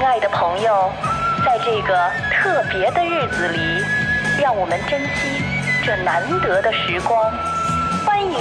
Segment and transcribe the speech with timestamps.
[0.00, 0.90] 亲爱的朋友，
[1.44, 3.84] 在这个特别的日子里，
[4.40, 5.42] 让我们珍惜
[5.84, 7.30] 这难得的时光。
[8.06, 8.32] 欢迎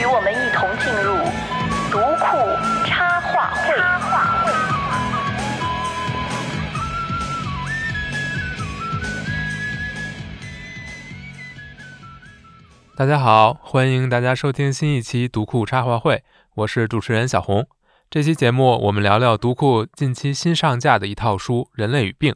[0.00, 1.14] 与我们一同进入
[1.90, 2.24] 读库
[2.86, 3.76] 插画会。
[3.76, 4.52] 插画会。
[12.96, 16.24] 大家好，欢迎大家收听新一期读库插画会，
[16.54, 17.66] 我是主持人小红。
[18.14, 22.30] 这期节目我们聊聊读库近期新上架的一套书《人类与病》。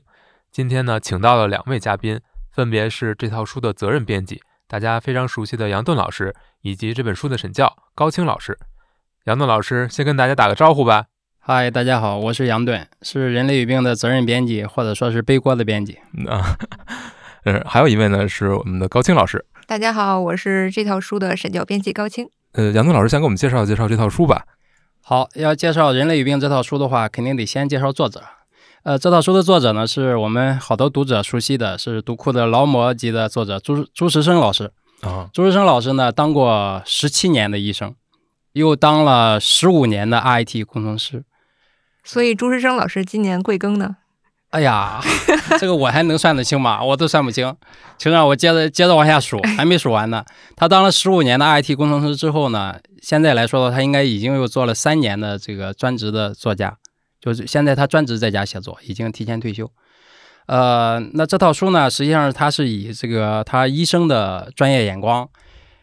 [0.51, 2.19] 今天呢，请到了两位嘉宾，
[2.51, 8.59] 分别是这套书的责任编辑，大家非常熟悉的杨盾老师，以及这本书的审教高清老师。
[9.27, 11.05] 杨盾老师先跟大家打个招呼吧。
[11.39, 16.01] 嗨，大家好，我是杨盾，是《人类与病》的责任编辑，或者说是背锅的编辑。
[16.27, 16.59] 啊，
[17.45, 19.47] 呃，还有一位呢是我们的高清老师。
[19.69, 22.29] 大家好，我是这套书的审教编辑高清。
[22.55, 24.43] 呃，杨盾老师先给我们介绍介绍这套书吧。
[25.09, 28.23] 好，要介绍《人类与病》这套书的话，肯定得先介绍作者。
[28.83, 34.71] 呃，这套书的作者呢，是我们好多读者熟悉的，是读库的劳模级的作者朱朱时生老师。
[35.01, 37.95] 啊，朱时生老师呢，当过十七年的医生，
[38.53, 41.25] 又当了十五年的 IT 工程师。
[42.05, 43.97] 所以朱时生老师今年贵庚呢？
[44.51, 44.99] 哎呀，
[45.61, 46.83] 这个我还能算得清吗？
[46.83, 47.55] 我都算不清，
[47.99, 50.25] 请让我接着接着往下数， 还没数完呢。
[50.57, 56.75] 他当了十五年的 IT 工程师之后呢，现在来说，他应该已经又做了三年的这个专职的作家，
[57.21, 59.71] 就是现在他专职在家写作，已经提前退休。
[60.47, 65.29] 呃，那这套书呢，实际上他是以这个他医生的专业眼光，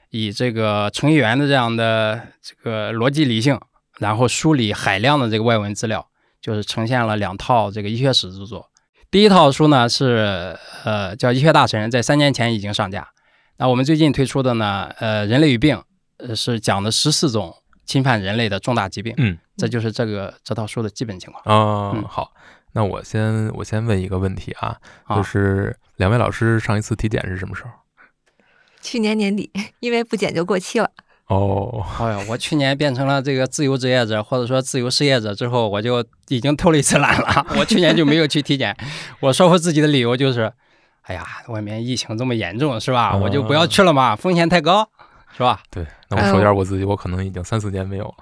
[0.09, 3.59] 以这个程序员的这样的这个逻辑理性，
[3.99, 6.07] 然后梳理海量的这个外文资料。
[6.45, 8.69] 就是呈现了两套这个医学史著作。
[9.09, 13.07] 第一套书呢是呃叫《医学大神》，在三年前已经上架。
[13.57, 15.75] 那我们最近推出的呢，呃，《人类与病》
[16.17, 19.11] 呃是讲的十四种侵犯人类的重大疾病。
[19.17, 21.41] 嗯，这就是这个这套书的基本情况。
[21.47, 22.31] 嗯，好，
[22.73, 24.77] 那我先我先问一个问题啊，
[25.15, 27.71] 就是两位老师上一次体检是什么时候？
[28.83, 30.91] 去年年底，因为不检就过期了。
[31.27, 37.45] 哦，哎呀，我去年变成了这个自由职业者或者说自由失业者之后，我就已经偷了一次懒了。
[37.57, 38.75] 我去年就没有去体检，
[39.19, 40.53] 我说服自己的理由就是，
[41.01, 43.15] 哎呀，外面疫情这么严重，是吧？
[43.15, 44.87] 我就不要去了嘛，风险太高，
[45.35, 45.61] 是吧？
[45.71, 48.15] 对，那我说点我自己，我可能已经三四年没有了。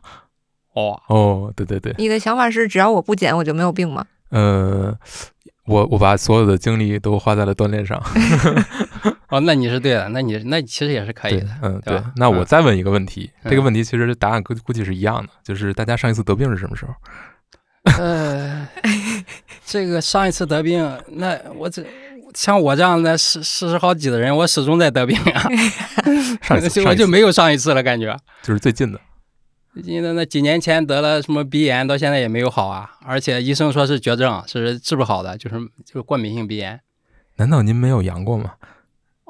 [0.74, 1.94] 哦哦，对对对。
[1.97, 4.06] 你的想法是，只要我不检，我就没有病吗？
[4.30, 4.97] 呃。
[5.66, 7.97] 我我把所有的精力都花在了锻炼上，
[9.33, 11.99] 哦，那你是对的，那你那其实也是可以的，嗯，对。
[12.17, 16.94] 那我再问一个问题，这个问题其实答案估估计是一样的，就是大家上一次得病是什么时候？
[17.97, 18.67] 呃，
[19.66, 21.83] 这个上一次得病，那我这
[22.35, 25.50] 像我这样的四四十好几的人，我始终在得病啊，
[26.44, 29.01] 上一次 我就没有上一次了，感觉就是最近的。
[29.73, 36.79] 最近的那几年前得了什么鼻炎，到现在也没有好啊，而且医生说是绝症，是治不好的，就是就是过敏性鼻炎。
[37.38, 38.53] 难道您没有阳过吗？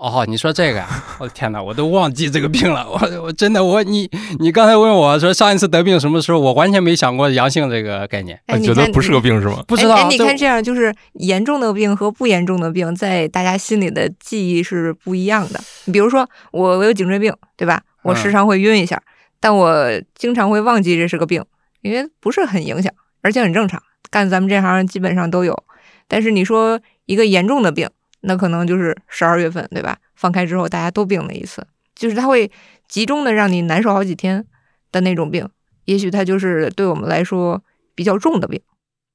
[0.04, 0.88] 哦，你说这个呀？
[1.18, 2.86] 我的天哪，我都忘记这个病了。
[2.92, 4.10] 我我真的我你
[4.40, 8.38] 你刚才问我说上一次得病什么时候，我完全没想过阳性这个概念。
[8.48, 9.64] 哎，觉得不是个病是吗？
[9.66, 9.96] 不知道。
[9.96, 15.64] 哎，你看这样就是严重的病和不严重的病，在大家心里的记忆是不一样的。
[15.86, 17.82] 你比如说我我有颈椎病，对吧？
[18.02, 19.02] 我时常会晕一下。
[19.40, 21.42] 但我经常会忘记这是个病，
[21.82, 22.92] 因为不是很影响，
[23.22, 23.82] 而且很正常。
[24.10, 25.64] 干咱们这行基本上都有。
[26.10, 27.90] 但是你说一个严重的病，
[28.24, 29.98] 那可能就是十二月份，对吧？
[30.16, 32.50] 放开之后大家都病了一次，就是它会
[32.88, 34.46] 集中的让你难受好几天
[34.92, 35.48] 的那种病。
[35.86, 37.62] 也许它就是对我们来说
[37.94, 38.62] 比较重的病，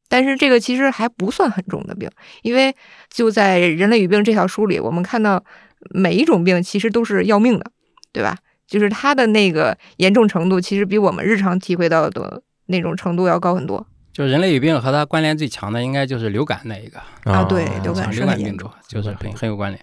[0.09, 2.11] 但是这个其实还不算很重的病，
[2.43, 2.75] 因为
[3.09, 5.43] 就在《人类与病》这条书里，我们看到
[5.91, 7.71] 每一种病其实都是要命的，
[8.12, 8.37] 对吧？
[8.67, 13.87] 就是它的那个严重程度，其实比我们日常体会到的那种程度要高很多。
[14.19, 19.81] 就人类与病和它关联最强的，应该就是流感那一个啊，对，流感流感病毒就是很很有关联。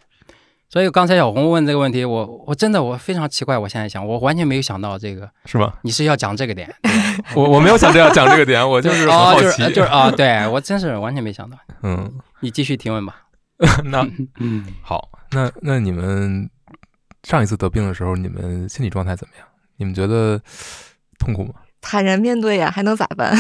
[0.68, 5.72] 所以刚才小红问这个问题，我我真的我非常奇怪，我现在想，我完全没有想到这个，是吗？
[5.84, 6.70] 你是要讲这个点？
[7.34, 11.58] 我我没有想这样讲这个点，我就是好奇，就是啊，对我真是完全没想到。
[11.84, 12.12] 嗯，
[12.42, 13.16] 你继续提问吧。
[13.86, 14.06] 那
[14.42, 16.50] 嗯，好，那那你们。
[17.24, 19.48] 上一次得病的时候，你们心理状态怎么样？
[19.78, 20.40] 你们觉得
[21.18, 21.54] 痛苦吗？
[21.82, 23.36] 坦然面对呀，还能咋办？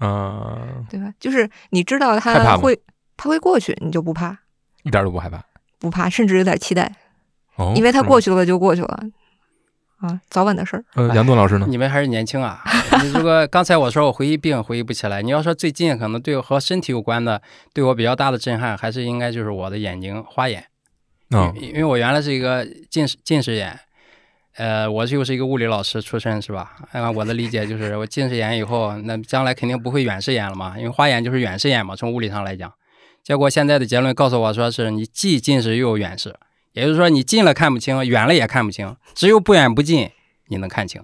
[0.00, 0.58] 啊，
[0.90, 1.12] 对吧？
[1.20, 2.76] 就是你知道他会，
[3.16, 4.36] 他会过去，你就不怕，
[4.82, 5.44] 一点都不害怕，
[5.78, 6.92] 不怕，甚至有点期待，
[7.56, 9.04] 哦，因为他过去了就过去了，
[10.00, 10.84] 啊，早晚的事儿。
[10.94, 11.66] 呃，杨栋老师呢？
[11.68, 12.62] 你们还是年轻啊。
[13.14, 17.40] 如果刚才我说我回忆病回忆不起来，你要说最近可能对和身体有关的，
[17.72, 20.64] 对我比较大的震撼，还是应该就是我的眼睛花眼。
[21.54, 23.78] 因因为我原来是一个近视近视眼，
[24.56, 26.76] 呃，我又是一个物理老师出身，是吧？
[26.92, 32.72] 按我的理解就是，我近视眼以后，那将来肯定不会远视眼了嘛，因为花眼就是远视眼嘛，从物理上来讲。
[33.22, 36.34] 结果现在的结论告诉我说，是你既近视又有远视，
[36.72, 40.10] 也就是说你近了看不清，远了也看不清，只有不远不近
[40.48, 41.02] 你能看清。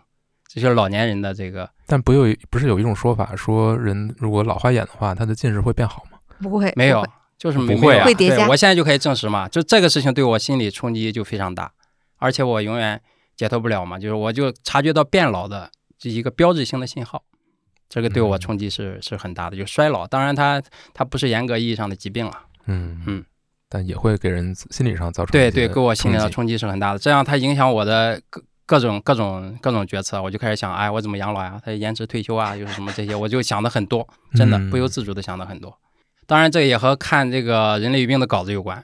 [0.48, 6.18] 这就是老年人的这个但不有不是有一种说法，说人如果老花眼的话，他的近视会变好吗？
[6.40, 7.06] 不会，没有，
[7.38, 11.70] 就是没不会啊会叠加对我现在就可以证实嘛，就这个事情对我心理冲击就非常大，
[12.18, 13.00] 而且我永远
[13.36, 17.22] 解脱不了嘛，就是我就察觉到变老的这一个标志性的信号，
[17.88, 20.06] 这个对我嗯冲击是是很大的，就衰老。
[20.06, 20.62] 当然它
[20.94, 22.32] 它不是严格意义上的疾病了，
[22.66, 23.24] 嗯嗯，
[23.68, 31.60] 但也会给人心理上造成对对，给我心理上冲击是很大的，这样它影响我的各各种各种各种决策，我就开始想，哎，我怎么养老呀？
[31.64, 35.78] 它延迟退休啊，又是什么这些，我就想的很多，真的嗯不由自主的想的很多。
[36.26, 38.82] 当然，这也和看这个人类与病的稿子有关，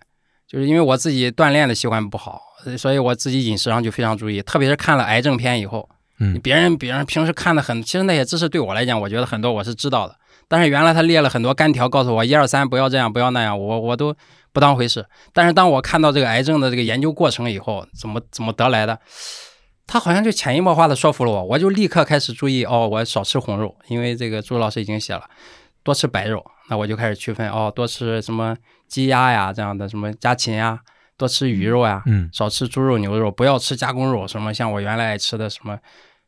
[0.52, 5.88] 就是因为我自己锻炼的习惯不好，呃所以我自己饮食上就非常注意，特别是看了癌症片以后，
[6.18, 6.38] 嗯。
[6.42, 10.14] 别人别人平时看的很，其实那些知识对我来讲，我觉得很多我是知道的，
[10.48, 14.14] 但是原来他列了很多干条，告诉我一二三不要这样不要那样，我我都
[14.52, 15.06] 不当回事。
[15.32, 18.98] 但是当我看到这个癌症的这个研究过程以后，怎么怎么得来的，
[19.86, 25.22] 他好像就潜移默化的说服了我，我就立刻开始注意哦，我少吃红肉，因为这个朱老师已经写了，
[25.82, 28.54] 多吃白肉，那我就开始区分哦，多吃什么
[28.92, 30.78] 鸡鸭呀这样的什么家禽呀，
[31.16, 35.78] 多吃鱼肉呀，嗯少吃猪肉、牛肉，不要吃加工肉，什么像我原来爱吃的什么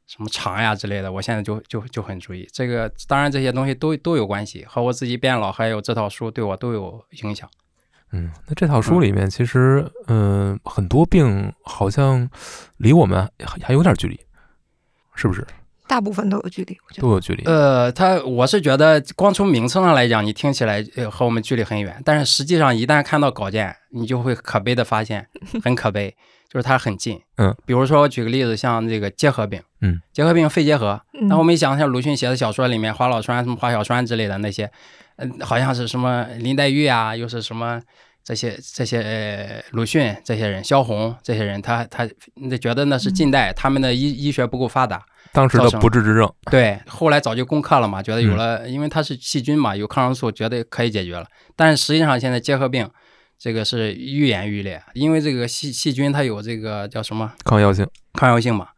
[0.06, 2.49] 什么肠呀之类的，我现在就就就很注意。
[2.52, 7.46] 这个当然这些东西都都有关系，和我自己变老，还有这套书对我都有影响。
[8.12, 12.31] 嗯，那这套书里面其实，嗯、很多病好像
[12.78, 14.19] 离我们还还有点距离，
[15.14, 15.46] 是不是？
[15.86, 17.02] 大部分都有距离，我觉得。
[17.02, 17.44] 都有距离。
[17.44, 25.26] 呃，他我是觉得光从名称上来讲，你听起来呃和我们距离很远，但是实际上一旦看到稿件，你就会可悲的发现，
[25.62, 26.14] 很可悲，
[26.50, 27.20] 就是它很近。
[27.36, 34.70] 嗯，比如说我举个例子，像这个结核病，嗯，结核病肺结核，嗯那我们一想，像鲁迅写的小说里面，华老栓、什么华小栓之类的那些，
[35.16, 37.80] 嗯、好像是什么林黛玉啊，又是什么
[38.25, 45.04] 这些这些呃鲁迅这些人，萧红这些人，他他那觉得那是近代，他们的医医学不够发达。
[45.34, 51.26] 当时的不治之症，对，后来早就攻克了嘛，觉得有了，因为它是细菌嘛，有抗生素，觉得可以解决了。
[51.56, 52.88] 但是实际上现在结核病
[53.36, 57.84] 这个是愈演愈烈，因为这个细细菌它有这个叫什么抗药性。
[58.12, 58.69] 抗药性嘛，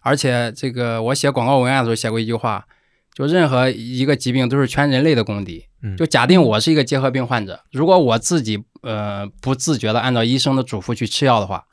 [0.00, 2.66] 而且这个我写广告文案的时候写过一句话，
[3.14, 5.66] 就任何一个疾病都是全人类的公敌。
[5.82, 11.64] 嗯就假定我是一个结核病患者，如果我自己呃不自觉的按照医生的嘱咐去吃药的话，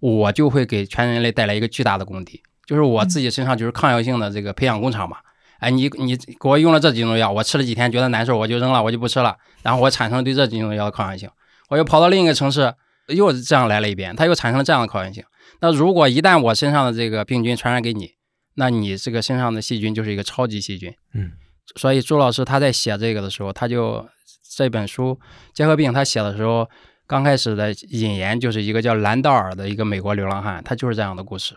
[0.00, 5.18] 我就会给全人类带来一个巨大的公敌，就是我自己身上就是抗药性的这个培养工厂嘛。
[5.60, 11.30] 哎，你你给我用了这几种药，我吃了几天觉得难受，我就扔了，我就不吃了，然后我产生对这几种药的抗药性，
[11.70, 12.74] 我又跑到另一个城市，
[13.08, 15.24] 又这样来了一遍，它又产生了这样的抗药性。
[15.60, 18.10] 那如果一旦我身上的这个病菌传染给你，
[18.56, 20.94] 那你这个身上的细菌就是一个超级细菌。
[21.14, 21.32] 嗯，
[21.76, 24.06] 所以朱老师他在写这个的时候，他就
[24.56, 25.18] 这本书
[25.54, 26.68] 结核病他写的时候，
[27.06, 31.54] 刚开始的引言就是一个叫兰道尔的一个美国流浪汉，他就是这样的故事，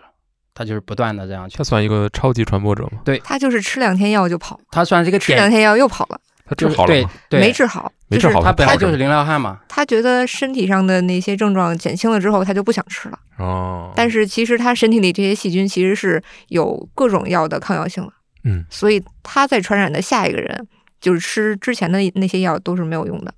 [0.58, 3.00] 他就是不断的这样去他，算一个超级传播者吗？
[3.06, 3.20] 对。
[3.20, 7.10] 他就是吃两天药就跑，他算是一个吃两，天药又跑了，他治好了吗？
[7.30, 13.20] 对，没治好，没治好就是他本来就是零疗汉嘛，他觉得身体上的那些症状减轻了之后，他就不想吃了。
[13.38, 18.12] 哦，但是其实他身体里这些细菌其实是有各种药的抗药性的，
[18.46, 20.68] 嗯，所以他在传染的下一个人，
[21.00, 23.32] 就是吃之前的那些药都是没有用的。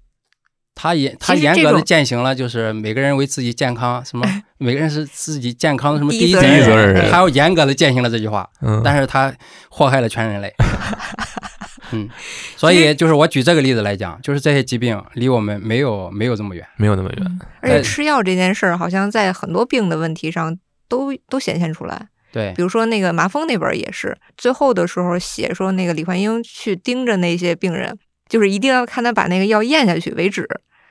[0.73, 4.25] 他严他严格的践行了，就是每个人为自己健康什么，
[4.59, 9.33] 每个人是自己健康的什么第一责任人他要严格的践行了这句话，嗯，但是他
[9.69, 10.53] 祸害了全人类。
[11.91, 12.07] 嗯，
[12.55, 16.63] 所以就是我举这个例子来讲，就是这些疾病离我们没有没有这么远。
[16.75, 17.39] 没有那么远。
[17.61, 20.55] 而且吃药这件事儿，好像在很多病的问题上
[20.87, 22.07] 都都显现出来。
[22.31, 27.97] 对比如说那个麻风那本儿也是，最后的时候写说那个李焕英去盯着那些病人，
[28.27, 30.47] 就是一定要看他把那个药咽下去为止，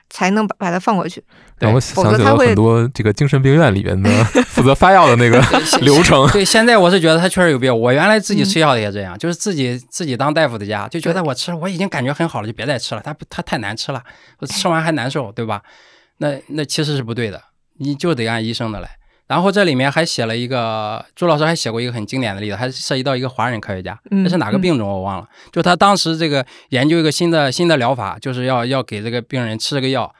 [0.09, 1.23] 才能把把它放过去。
[1.59, 4.09] 让我想起了很多这个精神病院里边的
[4.45, 5.43] 负 责发药的那个
[5.81, 6.25] 流程。
[6.29, 7.75] 对，现在我是觉得他确实有必要。
[7.75, 14.01] 我原来自己嗯吃药也这样，就是自己自己当大夫的家，就觉得我吃我已经感觉很好了，就别再吃了，它不它太难吃了，
[14.39, 15.61] 我吃完还难受，对吧？
[16.19, 17.41] 那那其实是不对的，
[17.79, 18.89] 你就得按医生的来。
[19.29, 25.29] 然后这里面还写了一个，朱老师还写过一个很经典的例子，还涉及到一个华人科学家，嗯那是哪个病种我忘了。
[25.51, 30.11] 就他当时这个研究一个新的新的疗法，就是要要给这个病人吃这个药，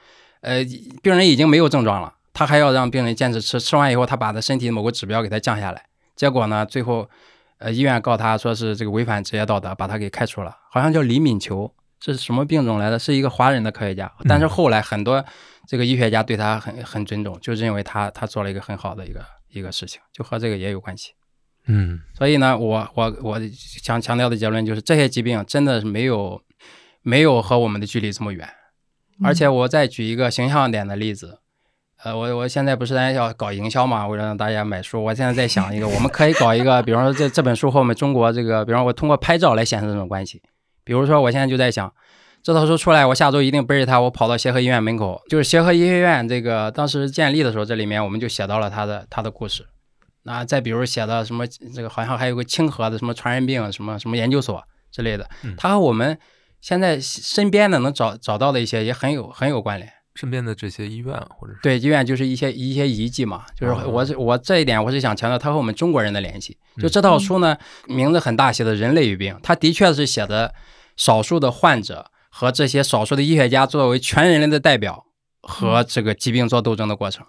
[0.42, 0.64] 呃，
[1.02, 7.10] 病人已经没有症状了，他还要让病人坚持吃，吃完以后他把他身体某个指标给他降下来，结果呢，最后
[7.58, 12.98] 呃医院告他说是这个违反职业道德，把他给开除了，好像叫李敏球，这是什么病种来的？
[12.98, 15.22] 是一个华人的科学家，但是后来很多
[15.68, 21.12] 这个医学家对他很很尊重，就认为他他做了一个很好的一个一个事情，就和这个也有关系。
[21.66, 26.42] 嗯所以呢，我我我想强调的结论就是，这些疾病真的是没有
[27.02, 28.48] 没有和我们的距离这么远。
[29.22, 31.40] 而且我再举一个形象点的例子，
[32.02, 40.40] 呃，我我现在不是在要搞营销嘛，为了让大家买书，我现在在想一个，我们可以搞一个，比方说这这本书和我们中国这个，比方说我通过拍照来显示这种关系。
[40.84, 41.92] 比如说，我现在就在想，
[42.42, 49.66] 这套书出来，我下周一定背着它，我跑到协和医院门口，就是协和医学院这个当时建立的时候，这里面我们就写到了他的他的故事。
[50.22, 56.18] 那再比如写的什么，这个好像还有个清河的什么传染病什么什么研究所之类的嗯，它和我们
[56.60, 59.90] 现在身边的能找找到的一些也很有很有关联。
[60.14, 66.56] 身边的这些医院或者是对，医院就是一些一些遗迹嘛，就是哦我是我这一点我是想强调它和我们中国人的联系。
[66.76, 70.54] 就嗯这套书呢，名字很大，写的人类与病，它的确是写的
[70.96, 75.06] 少数的患者和这些少数的医学家作为全人类的代表
[75.42, 77.24] 和这个疾病做斗争的过程。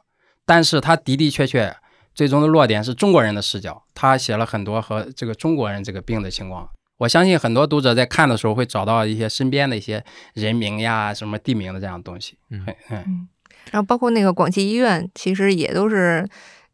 [0.45, 1.75] 但是它的的确确
[2.13, 6.67] 最终的落点是中国人的视角，他写了很多和这个中国人这个病的情况。
[7.01, 10.03] 我相信很多读者在看的时候会找到一些身边的一些
[10.35, 12.37] 人名呀、什么地名的这样的东西。
[12.51, 13.27] 嗯嗯。
[13.71, 16.27] 然后包括那个广济医院，其实也都是，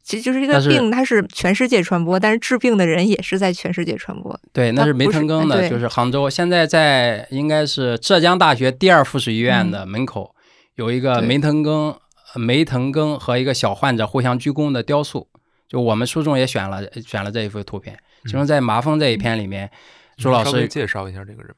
[0.04, 4.38] 其实就是这个病，它是全世界传播，但是治病的人也是在全世界传播。
[4.52, 6.30] 对，那是梅腾庚的，就是杭州。
[6.30, 10.36] 现在在应该是浙江大学第二附属医院的门口，
[10.76, 11.96] 有一个梅腾庚、
[12.36, 15.30] 梅腾庚和一个小患者互相鞠躬的雕塑。
[15.70, 19.70] 就我们书中也选了选了这一幅图片，其中在麻风这一篇里面，
[20.18, 21.56] 朱老稍微师介绍一下这个人。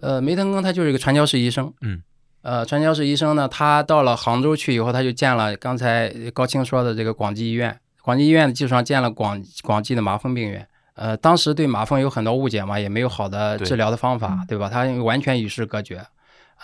[0.00, 2.02] 呃，梅腾庚他就是一个传教士医生，嗯，
[2.42, 10.66] 呃，传教士医生呢，他到了杭州去以后，他就建了刚才高清说的这个广济医院，广济医院的基础上建了广广济的麻风病院。
[10.94, 14.68] 呃，当时对麻风有很多误解嘛，也没有好的治疗的方法，对吧？
[14.68, 16.00] 他完全与世隔绝。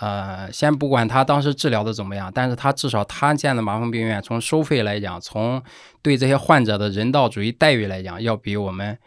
[0.01, 5.63] 呃，先不管他当时治疗的怎么样，但是他至少他建的麻风病院，从收费来讲，从
[6.03, 8.99] 对这些患者的人道主义待遇来讲，要比我们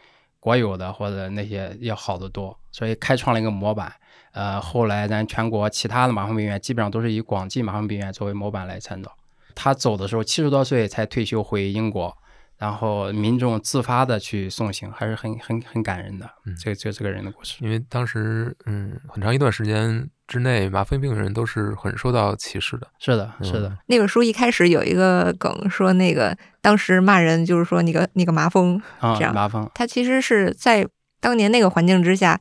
[0.48, 3.92] 国有的或者那些要好得多，所以开创了一个模板。
[4.32, 9.12] 呃，后来咱全国其他的麻风病院基本上都是以广济麻风病院作为模板来参照。
[9.54, 12.16] 他走的时候七十多岁才退休回英国，
[12.58, 16.30] 然后民众自发的去送行，还是很很很感人的。
[16.46, 17.58] 嗯这这这个人的故事。
[17.60, 22.88] 因为当时，嗯，很长一段时间之内，麻风病人都是很受到歧视的。
[23.00, 30.88] 是的，是的，嗯那本书一开始有一个梗，说那个当时骂人就是说你个你个麻风，啊这，样麻风，他其实是在
[31.20, 32.40] 当年那个环境之下，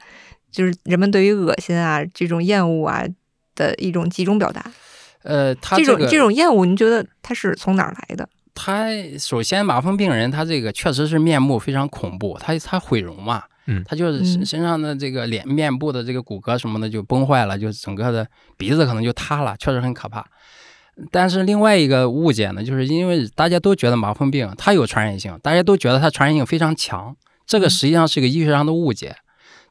[0.50, 3.04] 就是人们对于恶心啊这种厌恶啊
[3.54, 4.64] 的一种集中表达。
[5.22, 8.28] 呃，他这种个这种厌恶，您觉得它是从哪儿来的？
[8.56, 13.84] 他首先麻风病人他这个确实是面目非常恐怖，他他毁容嘛，嗯。
[13.86, 14.46] 他就是身嗯。
[14.46, 20.26] 身上的这个脸面部的这个骨骼什么的就崩坏了，就整个的鼻子可能就塌了，确实很可怕。
[21.12, 27.14] 但是另外一个误解呢，就是因为大家都觉得麻风病它有传染性，大家都觉得它传染性非常强，
[27.46, 29.14] 这个实际上是一个医学上的误解，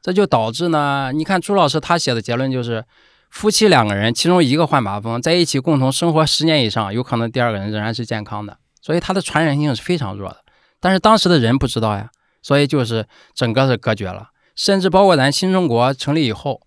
[0.00, 2.84] 这就导致呢，你看朱老师他写的结论就是，
[3.28, 10.36] 夫妻两个人其中一个患麻风，在一起共同生活十年以上，有可能第二个人仍然是健康的，所以它的传染性是非常弱的。
[10.78, 12.08] 但是当时的人不知道呀，
[12.40, 16.60] 所以就是整个是隔绝了，甚至包括咱新中国成立以后，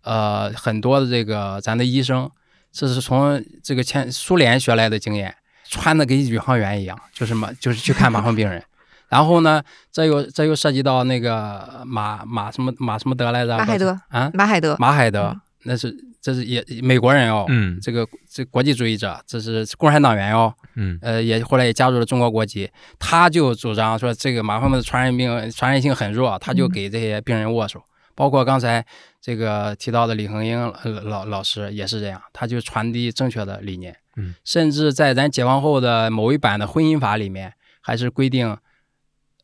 [0.00, 2.30] 呃，很多的这个咱的医生，
[2.72, 5.36] 这是从这个前苏联学来的经验，
[5.68, 8.64] 穿的跟宇航员一样，就是嘛就是去看麻风病人。
[9.08, 13.58] 然后呢，这又这又涉及到那个马马什么马什么德来着？
[13.58, 15.94] 马海德啊，马海德，马海德，那是
[16.26, 22.68] 这是也美国人哦，嗯这个这国际主义者，这是共产党员哦，嗯呃，也后来也加入了中国国籍，
[22.98, 27.80] 他就主张说这个麻风的传染病传染性很弱，他就嗯给这些病人握手。
[28.16, 28.84] 包括刚才
[29.20, 33.96] 这个提到的李恒英呃老老师也是这样，他就传递正确的理念。
[34.16, 38.56] 嗯，甚至在咱解放后的某一版的婚姻法里面，还是规定。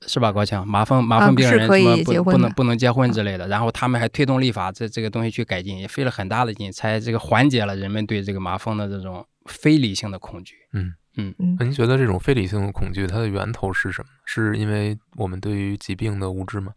[0.07, 0.67] 是吧，高强？
[0.67, 10.55] 麻风麻啊风病是可以人什么不结婚不能不能结婚之类的，然后他们还推动立法，这这个东西去改进，也费了很大的劲，才这个缓解了人们对这个麻风的这种非理性的恐惧。
[10.73, 14.09] 嗯嗯那您觉得这种非理性的恐惧，它的源头是什么？
[14.25, 16.73] 是因为我们对于疾病的无知吗？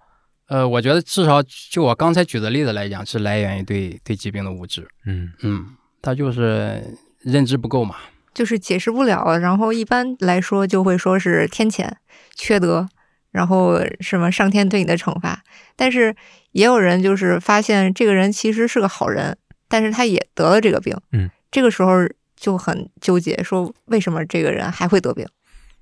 [0.48, 1.41] 呃，我觉得至少
[1.72, 4.88] 就我刚才举的例子来讲，是来源于对对疾病的无知。
[5.05, 5.65] 嗯嗯，
[6.01, 6.84] 他就是
[7.22, 7.96] 认知不够嘛。
[8.34, 9.39] 就是解释不了。
[9.39, 11.89] 然后一般来说就会说是天谴、
[12.36, 12.88] 缺德，
[13.36, 15.44] 然后什么上天对你的惩罚。
[15.75, 16.15] 但是
[16.54, 19.38] 也有人就是发现这个人其实是个好人，
[19.68, 20.96] 但是他也得了这个病。
[21.12, 25.27] 嗯，这个时候就很纠结，说为什么这个人还会得病？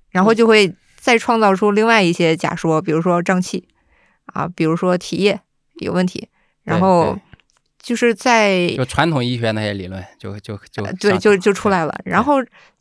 [0.09, 3.67] 然后就会再创造出另外一些假说，比如说胀气
[4.25, 5.39] 啊，比如说体液
[5.81, 6.27] 有问题，
[6.63, 7.19] 然后
[7.79, 11.93] 就是在就传统医学那些理论就就就呃对，就就出来了。
[12.05, 12.35] 然后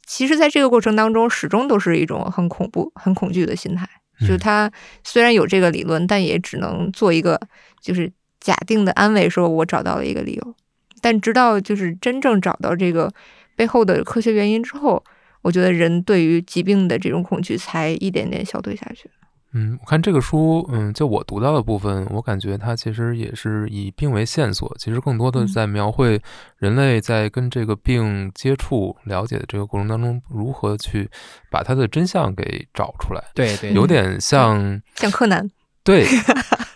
[0.07, 3.88] 其实在这个过程当中，始终都是一种很恐怖、很恐惧的心态。
[4.21, 7.40] 就嗯他虽然有这个理论，但也只能做一个
[7.81, 10.54] 就是假定的安慰，说我找到了一个理由。
[11.00, 13.12] 但直到就是真正找到这个
[13.57, 15.02] 背后的科学原因之后，
[15.42, 19.11] 我觉得人对于疾病的这种恐惧才一点点消退下去。
[19.54, 25.47] 嗯，我看这个书，嗯，就我读到的部分，我感觉它其实也是以病为线索，其实更多的嗯。
[25.47, 26.21] 在描绘
[26.56, 31.11] 人类在跟这个病接触、了解的这个过程当中，如何去
[31.50, 35.50] 把它的真相给找出来，对对，有点像，像柯南，
[35.85, 36.06] 对，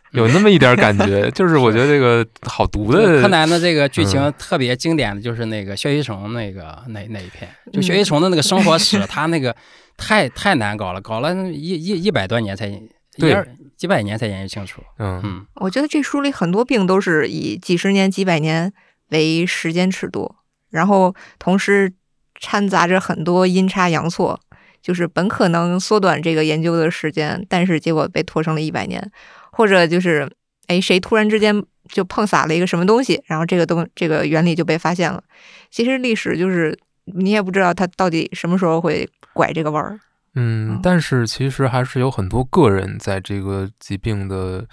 [0.13, 4.35] 有那么一点感觉， 就是我觉得这个好读的柯南的这个剧情嗯。
[4.39, 9.55] 特别经典的就是那个薛一虫那个那那一篇，就嗯薛一虫的那个生活史，他那个
[9.97, 13.33] 太太难搞了，搞了一一一百多年才一对。
[13.33, 13.47] 二
[13.77, 14.83] 几百年才研究清楚。
[14.99, 15.21] 嗯。
[15.23, 18.73] 嗯，我觉得这书里很多病都是以几十年、几百年
[19.11, 20.37] 为时间尺度，
[20.71, 21.93] 然后同时
[22.41, 24.41] 掺杂着很多阴差阳错，
[24.81, 29.11] 就是本可能缩短这个研究的时间，但是结果被拖成了一百年，
[29.57, 30.31] 或者就是
[30.67, 35.23] 哎谁突然之间就碰洒了一个什么东西，然后这个东这个原理就被发现了。
[35.71, 39.99] 其实历史就是你也不知道它到底什么时候会拐这个弯儿。
[40.35, 44.67] 嗯，嗯但是其实还是有很多个人在这个疾病的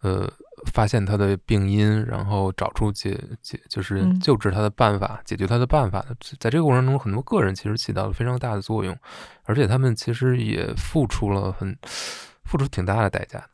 [0.00, 0.26] 呃
[0.72, 6.16] 发现它的病因，然后找出解解就是嗯救治它的办法、解决它的办法的。
[6.38, 8.96] 在这个过程中，很多个人其实起到了非常大的作用，
[9.44, 11.76] 而且他们其实也付出了很
[12.44, 13.49] 付出挺大的代价的。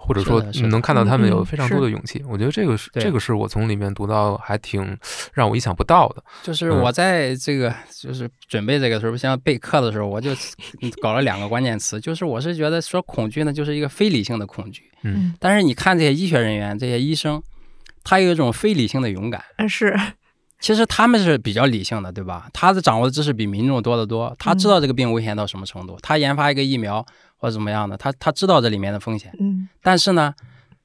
[0.00, 4.96] 或者说是能看到他们有非常多的勇气，我觉得这个是这个是我从里面读到还挺
[5.34, 6.16] 让我意想不到的。
[6.18, 10.30] 嗯就是我在这个就是准备这个时候，像备课的时候，我就
[11.02, 15.34] 搞了两个关键词，就是我是觉得说恐惧呢，就是一个非理性的恐惧，嗯。
[15.38, 17.42] 但是你看这些医学人员、这些医生，
[18.04, 19.42] 他有一种非理性的勇敢。
[19.58, 19.94] 嗯，是，
[20.60, 22.48] 其实他们是比较理性的，对吧？
[22.52, 27.04] 他的掌握的知识比民众多得多，他知道这个病危险到什么程度，他研发一个疫苗
[27.38, 29.32] 或者怎么样的，他他知道这里面的风险。
[29.40, 30.34] 嗯但是呢，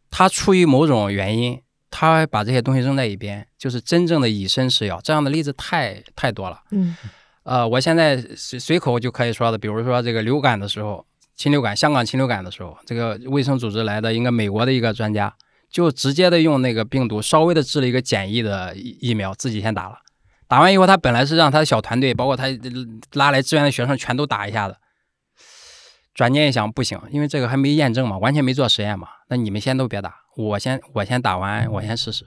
[0.10, 5.02] 他出于某种原因，他把这些东西扔在一边，就是真正的以身试药。
[5.04, 6.62] 这样的例子太太多了。
[6.72, 6.96] 嗯
[7.44, 15.34] 呃，我现在随随口就可以说的，比如说这个流感的时候，禽流感，香港禽流感的时候，这个卫生组织来的应该美国的一个专家，
[15.70, 19.98] 就直接的用那个病毒稍微的制了一个简易的疫疫苗，自己先打了。
[20.48, 22.46] 打完以后，他本来是让他的小团队，包括他
[23.14, 24.78] 拉来支援的学生全都打一下子。
[26.14, 29.08] 转念一想，不行，因为这个还没验证嘛，完全没做实验嘛。
[29.30, 32.26] 那你们先都别打，我先我先打完，我先试试。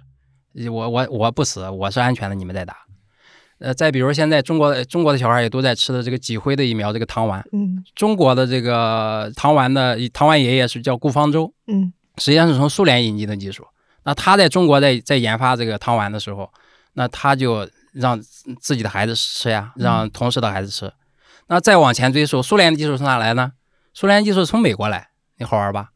[0.70, 2.76] 我我我不死，我是安全的，你们再打。
[3.58, 7.42] 呃，再比如现在中国中国的小孩也都在吃的这个脊灰的疫苗，这个糖丸。
[7.52, 13.66] 嗯中国的这个糖丸的糖丸爷爷是叫顾方舟，嗯实际上是从苏联引进的技术。
[14.04, 16.50] 那他在中国在在研发这个糖丸的时候，
[16.94, 18.20] 那他就让
[18.60, 20.92] 自己的孩子吃呀，让同事的孩子吃。
[21.48, 23.52] 那再往前追溯，苏联的技术从哪来呢？
[23.98, 25.88] 苏联技术从美国来，你好玩吧？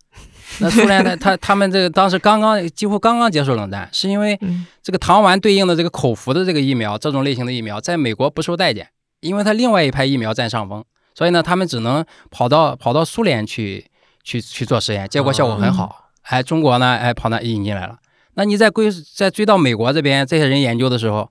[0.60, 8.88] 那苏联的他他们这个当时刚刚几乎刚刚结束冷战，是因为嗯这个糖丸对应的这个口服的这个疫苗，这种类型的疫苗，在美国不受待见，
[9.20, 10.82] 因为它另外一派疫苗占上风，
[11.14, 13.90] 所以呢，他们只能跑到跑到苏联去
[14.24, 16.08] 去去做实验，结果效果很好。
[16.22, 17.98] 哎，中国呢，哎跑那引进来了。
[18.32, 21.30] 那你在归在追到美国这边，这些人研究的时候，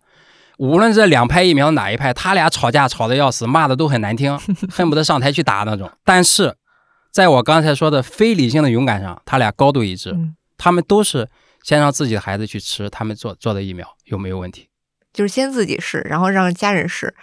[0.59, 4.37] 无论这两派疫苗哪一派，他俩吵架吵得要死，骂的都很难听，
[4.69, 5.89] 恨不得上台去打那种。
[6.03, 6.55] 但是，
[7.11, 10.11] 在我刚才说的非理性的勇敢上，他俩高度一致。
[10.11, 11.27] 嗯，他们都是
[11.63, 14.67] 先让自己的孩子去吃他们做做的疫苗，有没有问题？
[15.11, 17.13] 就是先自己试，然后让家人试，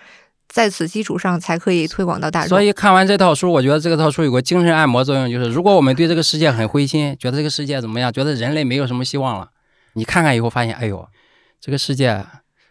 [0.49, 2.49] 在此基础上才可以推广到大众。
[2.49, 9.51] 所以看完这套书，我觉得这个套书有个精神按摩作用，就是如果我们对这个世界很灰心，觉得这个世界怎么样，觉得人类没有什么希望了，
[9.92, 11.09] 你看看以后发现，哎呦，
[11.61, 12.25] 这个世界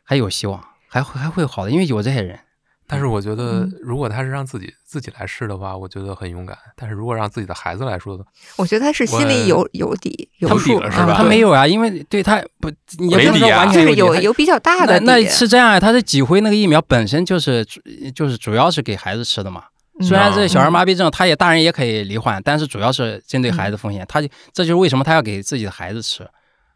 [0.04, 2.40] 还有希望，还会还会好的，因为有这些人。
[2.88, 6.58] 但是我觉得嗯，如果他是让自己自己来试的话，我觉得很勇敢。
[6.76, 8.24] 但是如果让自己的孩子来说的，
[8.58, 12.70] 我觉得他是心里有有底有数底是吧他没有啊，因为对他不，
[13.10, 15.18] 也不是说没底啊完全底，就是有有比较大的那。
[15.18, 17.66] 那是这样啊，他的几回那个疫苗本身就是
[18.14, 19.64] 就是主要是给孩子吃的嘛。
[19.66, 19.72] 嗯
[20.02, 24.06] 虽然这小儿嗯麻痹症，他也大人也可以罹患，但是主要是针对孩子风险。
[24.10, 26.28] 他就这就是为什么他要给自己的孩子吃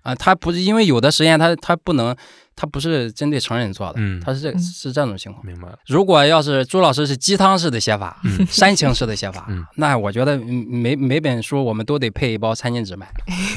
[0.10, 2.16] 啊，他不是因为有的实验他他不能，
[2.56, 5.46] 他不是针对成人做的，嗯他是这个是这种情况。
[5.46, 5.78] 明白了。
[5.88, 13.08] 如果要是朱老师是鸡汤式的写法，嗯煽情式的写法，嗯那我觉得嗯每每本书我们都得配一包餐巾纸买，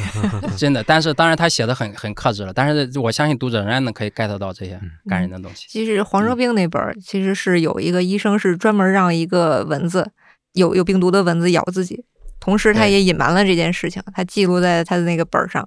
[0.57, 0.83] 真的。
[0.85, 5.67] 但是当然他写的很很克制了，但是我相信读者仍然能可以 get 到这些嗯感人的东西。
[5.69, 10.11] 其实黄热病那本其实是有一个医生是专门让一个蚊子
[10.53, 12.05] 有有病毒的蚊子咬自己，
[12.39, 15.67] 同时他也隐瞒了这件事情，他记录在他的那个本儿上，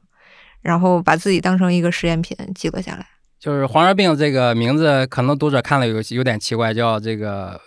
[0.66, 3.06] 然后把自己当成一个实验品记了下来。
[3.40, 7.62] 就是黄热病这个名字，可能读者看了有有点奇怪，叫这个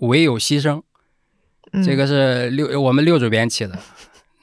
[0.00, 0.80] 唯有牺牲，
[1.72, 3.78] 嗯这个是六我们六主编起的。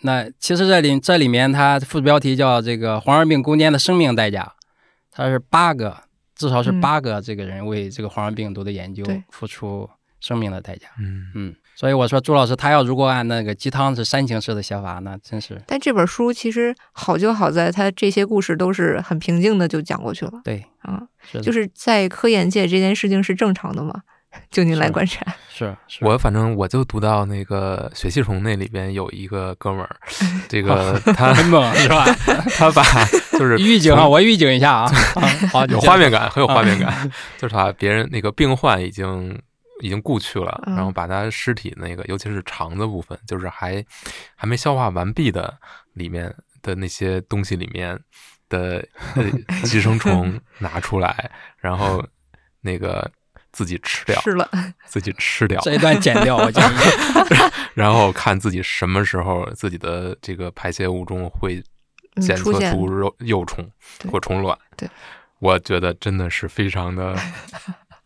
[0.02, 4.54] 那其实这里这里面它副标题叫这个黄热病攻坚的生命代价，
[5.12, 5.98] 它是八个，
[6.36, 10.88] 至少是嗯八个这个人为这个黄热病毒的研究付出生命的代价。
[11.00, 23.94] 嗯嗯，所以我说朱老师他要如果按那个鸡汤是煽情式的写法，那真是但这本书其实好就好在他这些故事都是很平静的就讲过去了对，啊，是就是在科研界这件事情是正常的嘛？
[24.50, 29.96] 就您来观察，是是我反正我就读到那个血气虫那里边有一个哥们儿，
[30.50, 32.06] 这个 他很猛是吧？
[32.58, 32.84] 他把
[33.32, 39.40] 就是预警啊，我预警一下啊，啊好，有画面感，很有画面感， 就是把别人那个病患已经
[39.82, 40.76] 已经故去了，嗯。
[40.76, 43.84] 然后把他尸体那个，尤其是肠子部分，就是还
[44.36, 45.58] 还没消化完毕的
[45.94, 48.00] 里面的那些东西里面
[48.50, 48.86] 的
[49.16, 49.24] 呃
[49.64, 52.06] 寄生虫拿出来，然后
[52.62, 53.10] 那个
[53.52, 54.50] 自己吃掉，吃了，
[54.86, 56.76] 自己吃掉，这一段剪掉，我建议。
[57.74, 61.64] 然后看自己什么时候自己的这个排泄物中会
[62.16, 63.70] 嗯检测出出肉幼虫
[64.12, 64.58] 或虫卵。
[64.76, 64.90] 对，
[65.40, 67.16] 我觉得真的是非常的，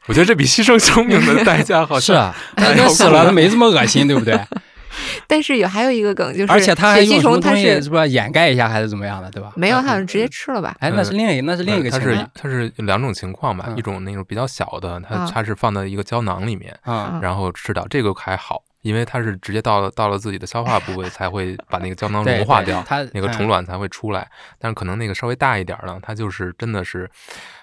[0.07, 4.39] 我觉得这比牺牲生命的代价好像是啊，他他死了，他没这么恶心，对不对？
[5.25, 9.53] 但是有还有一个梗，就是而且他还用什么虫它是东西是吧掩盖一下还是怎么样的，对吧？
[9.55, 10.75] 没有，嗯它好像直接吃了吧？
[10.79, 24.27] 哎，那是另一那是另一个它是情况它是两种情况吧，嗯一种那种比较小的，它啊它是放在一个胶囊里面，啊然后吃掉，这个还好，因为它是直接到了到了自己的消化部位才会 把那个胶囊融化掉，它那个嗯虫卵才会出来。
[24.59, 27.09] 但是可能那个稍微大一点儿呢，它就是真的是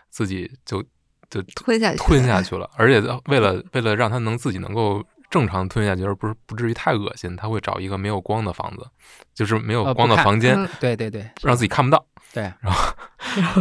[0.08, 0.82] 自己就
[1.30, 8.86] 就吞下去，吞下去了，而且为了为了让它能自己能够正常吞下去，而不是不至于太恶心，他会找一个没有光的房子，
[9.34, 12.04] 就是没有呃光的房间，嗯对对对，让自己看不到。
[12.32, 12.42] 对。
[12.60, 12.92] 然后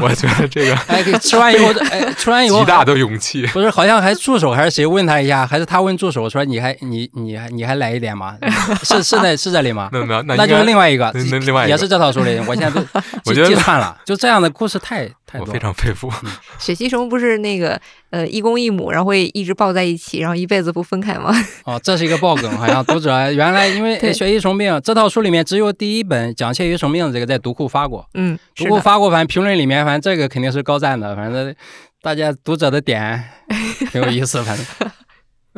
[0.02, 3.46] 我觉得这个哎，给吃完以后， 哎，吃完以后极大的勇气。
[3.48, 8.38] 不是，好像还助手还是谁问他一下，还是他问助手说你还你你还你还来一点吗？
[8.84, 9.90] 是是在是这里吗？
[9.92, 12.86] 没有没有，那那就是另外外一个，那那另外一个也是这套书里，我现在都
[13.26, 15.46] 我觉得记记串了，就这样的故事太太我。
[15.46, 16.12] 非常佩服。
[16.58, 21.32] 血吸虫不是那个呃一公一母，然后会一直抱在一起，然后一辈子不分开吗？
[21.66, 31.54] 哦，这是一个爆梗，好像读者原来因为对血液虫病这套书里面只有第一本讲血液虫病的这个在读库发过，嗯，读库，发过，反正评论里面反正这个肯定是高赞的，反正
[32.02, 33.22] 大家读者的点
[33.92, 34.66] 挺有意思，反正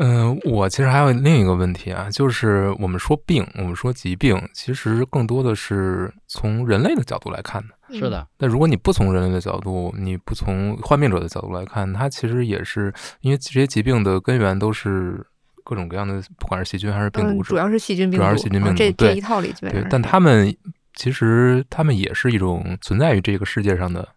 [0.01, 7.75] 嗯、我其实还有另一个问题啊，就是我们说病，我们说疾病，其实更多的是从人类的角度来看的。
[7.89, 15.25] 嗯是的，但如果你不从人类的角度，你不从患病者的角度来看，它其实也是因为这些疾病的根源都是
[15.63, 20.55] 各种各样的，不管是细菌还是病嗯，毒，主要是细菌病毒，主要是细菌病毒对这一套里基本对但他们
[20.95, 24.07] 其实他们也是一种存在于这个世界上的，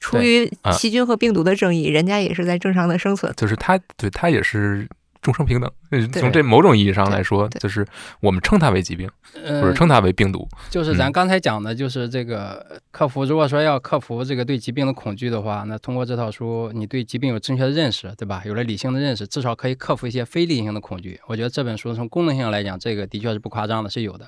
[0.00, 3.32] 出于啊细菌和病毒的正义，人家也是在正常的生存。
[3.36, 4.88] 就是他对他也是
[5.28, 5.70] 众生平等。
[5.90, 7.86] 呃从这某种意义上来说，就是
[8.20, 10.48] 我们称它为疾病，呃或者称它为病毒。
[10.70, 13.24] 就是咱嗯刚才讲的，就是这个克服。
[13.26, 18.42] 如果说要克服这个对疾病的恐惧的话，那通过这套书，你对疾病有正确的认识，对吧？
[18.46, 21.20] 有了理性的认识，至少可以克服一些非理性的恐惧。
[21.26, 24.26] 我觉得这本书从功能性来讲，这个的确是不夸张的，是有的。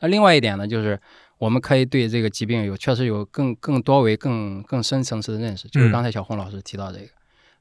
[0.00, 0.98] 那另外一点呢，就是
[1.36, 7.06] 我们可以对这个疾病有确实有更更多维、更更深层次的认识，就是嗯刚才小红老师提到这个。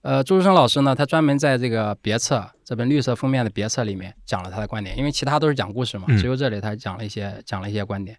[0.01, 8.17] 呃，朱志生老师呢，他专门在这个别册这本绿色封面的别册里面讲了他的观点，因为其他都是讲故事嘛，嗯只有这里他讲了一些讲了一些观点。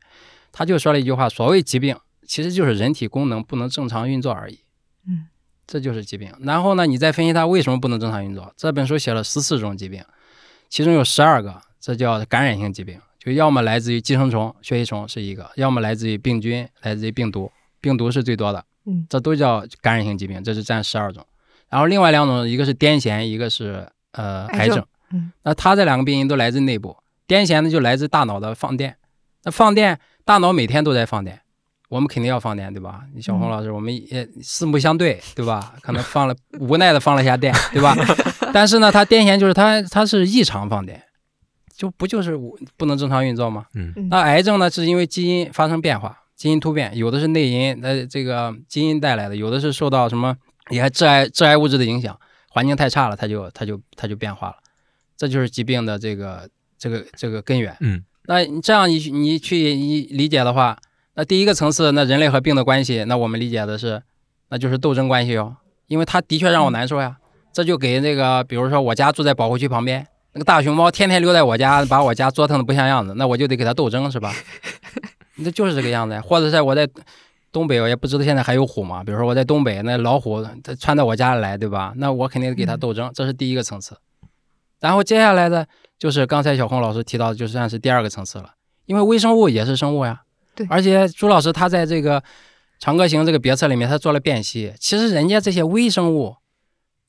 [0.52, 4.60] 他就说了一句话：所谓疾病，其实就是人体功能不能正常运作而已。
[5.08, 5.26] 嗯，
[5.66, 6.30] 这就是疾病。
[6.40, 8.52] 然后呢，你再分析它为什么不能正常运作。
[8.56, 10.04] 这本书写了十四种疾病，
[10.68, 18.62] 其中有十二个，这叫感染性疾病，就要么来自于寄生虫、血吸虫是一个，要么来自于病菌，来自于病毒，病毒是最多的。
[18.84, 21.24] 嗯，这都叫感染性疾病，这是占十二种。
[21.70, 24.86] 然后另外两种，一个是癫痫，一个是呃癌症癌症。
[25.12, 28.96] 嗯，那它这两个病因都来自内部，癫痫呢就来自大脑的放电。
[29.44, 31.40] 那放电，大脑每天都在放电，
[31.88, 33.02] 我们肯定要放电，对吧？
[33.22, 35.74] 小红嗯老师，我们也四目相对，对吧？
[35.80, 37.96] 可能放了无奈的放了一下电，对吧？
[38.52, 41.02] 但是呢，它癫痫就是它它是异常放电，
[41.74, 43.64] 就不就是无不能正常运作吗？
[43.74, 50.36] 嗯嗯那癌症呢，是因为基因发生变化，基因突变，有的是内因，呃，这个基因带来的，有的是受到什么
[50.70, 54.56] 也还致癌致癌物质的影响，环境太差了，它就它就它就变化了，
[55.16, 57.76] 这就是疾病的这个这个这个根源。
[57.80, 60.78] 嗯那你这样你去你去你理解的话，
[61.14, 64.00] 那第一个层次，那人类和病的关系，那我们理解的是，
[64.50, 65.56] 那就是斗争关系哟，
[65.88, 67.16] 因为它的确让我难受呀。
[67.52, 74.32] 这就给那个，比如说我家住在保护区旁边，那个大熊猫天天溜在我家，把我家折腾的不像样子，那我就得给它斗争，是吧？
[75.36, 76.22] 那就是这个样子呀。
[76.22, 76.88] 或者是我在
[77.52, 79.02] 东北，我也不知道现在还有虎吗？
[79.02, 81.92] 比如说我在东北，那老虎它窜到我家里来，对吧？
[81.96, 83.96] 那我肯定给它斗争，这是第一个层次。
[84.78, 85.66] 然后接下来的
[85.98, 88.54] 就是刚才小红老师提到的，就算是第二个层次了，
[88.86, 90.22] 因为微生物也是生物呀。
[90.54, 92.20] 对而且朱老师他在这个
[92.78, 94.72] 《长歌行》这个别册里面，他做了辨析。
[94.78, 96.36] 其实人家这些微生物，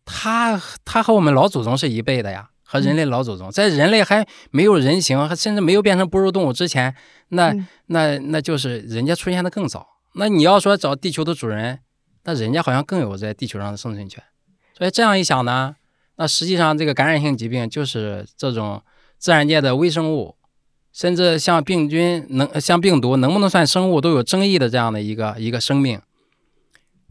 [0.06, 6.94] 他他和我们老祖宗是一辈的呀，和人类老祖宗，在人类还没有人形，甚至没有变成哺乳动物之前，
[7.30, 9.88] 那、嗯那那就是人家出现的更早。
[10.13, 11.80] 那你要说找地球的主人，
[12.24, 14.24] 那人家好像更有在地球上的生存权。
[14.78, 15.76] 所以这样一想呢，
[16.15, 18.82] 那实际上这个感染性疾病就是这种
[19.17, 20.36] 自然界的微生物，
[20.91, 26.02] 甚至像病菌能像病毒能不能算生物都有争议的这样的一个一个生命，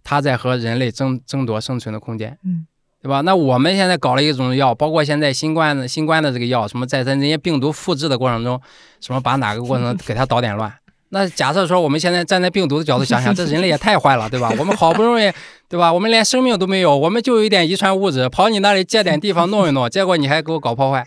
[0.02, 2.38] 它在和人类争争夺生存的空间。
[2.44, 2.66] 嗯。
[3.02, 3.22] 对吧？
[3.22, 8.60] 那我们现在搞了一种药，包括现在新冠的新冠的这个药，什么在在那些病毒复制的过程中，
[9.00, 10.70] 什么把哪个过程 给它捣点乱。
[11.10, 14.52] 那假设说我们现在站在病毒的角度想想，这人类也太坏了，对吧？
[14.58, 15.30] 我们好不容易，
[15.68, 15.92] 对吧？
[15.92, 21.06] 我们连生命都没有，我们就有一点遗传物质，跑你那里借点地方弄一弄，结果你还给我搞破坏，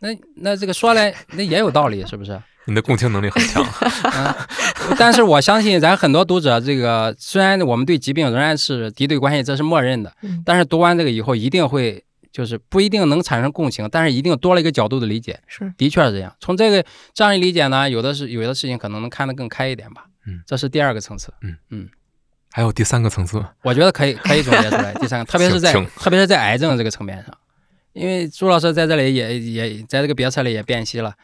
[0.00, 2.40] 那那这个说来那也有道理，是不是？
[2.66, 3.64] 你的共情能力很强。
[4.04, 4.34] 嗯，
[4.98, 15.40] 但是我相信咱很多读者，这个虽然我们对疾病仍然是敌对关系，这是默认的嗯，但是读完这个以后，一定会就是不一定能产生共情，但是一定多了一个角度的理解。
[15.46, 16.34] 是的确是这样。
[16.40, 20.04] 从这个这样一理解呢，有的是有的事情可能能看得更开一点吧。
[20.26, 21.32] 嗯，这是第二个层次。
[21.42, 21.88] 嗯嗯
[22.52, 24.92] 还有第三个层次，我觉得可以可以总结出来。
[24.94, 27.32] 第三个， 特别是在特别是在癌症这个层面上，
[27.92, 31.14] 因为朱老师在这里也也在这个别册里也辨析了。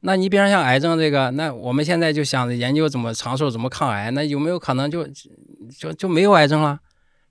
[0.00, 5.06] 那你比方像癌症这个，那我们现在就想着研究怎么长寿，怎么抗癌，那有没有可能就
[5.78, 6.78] 就就没有癌症了？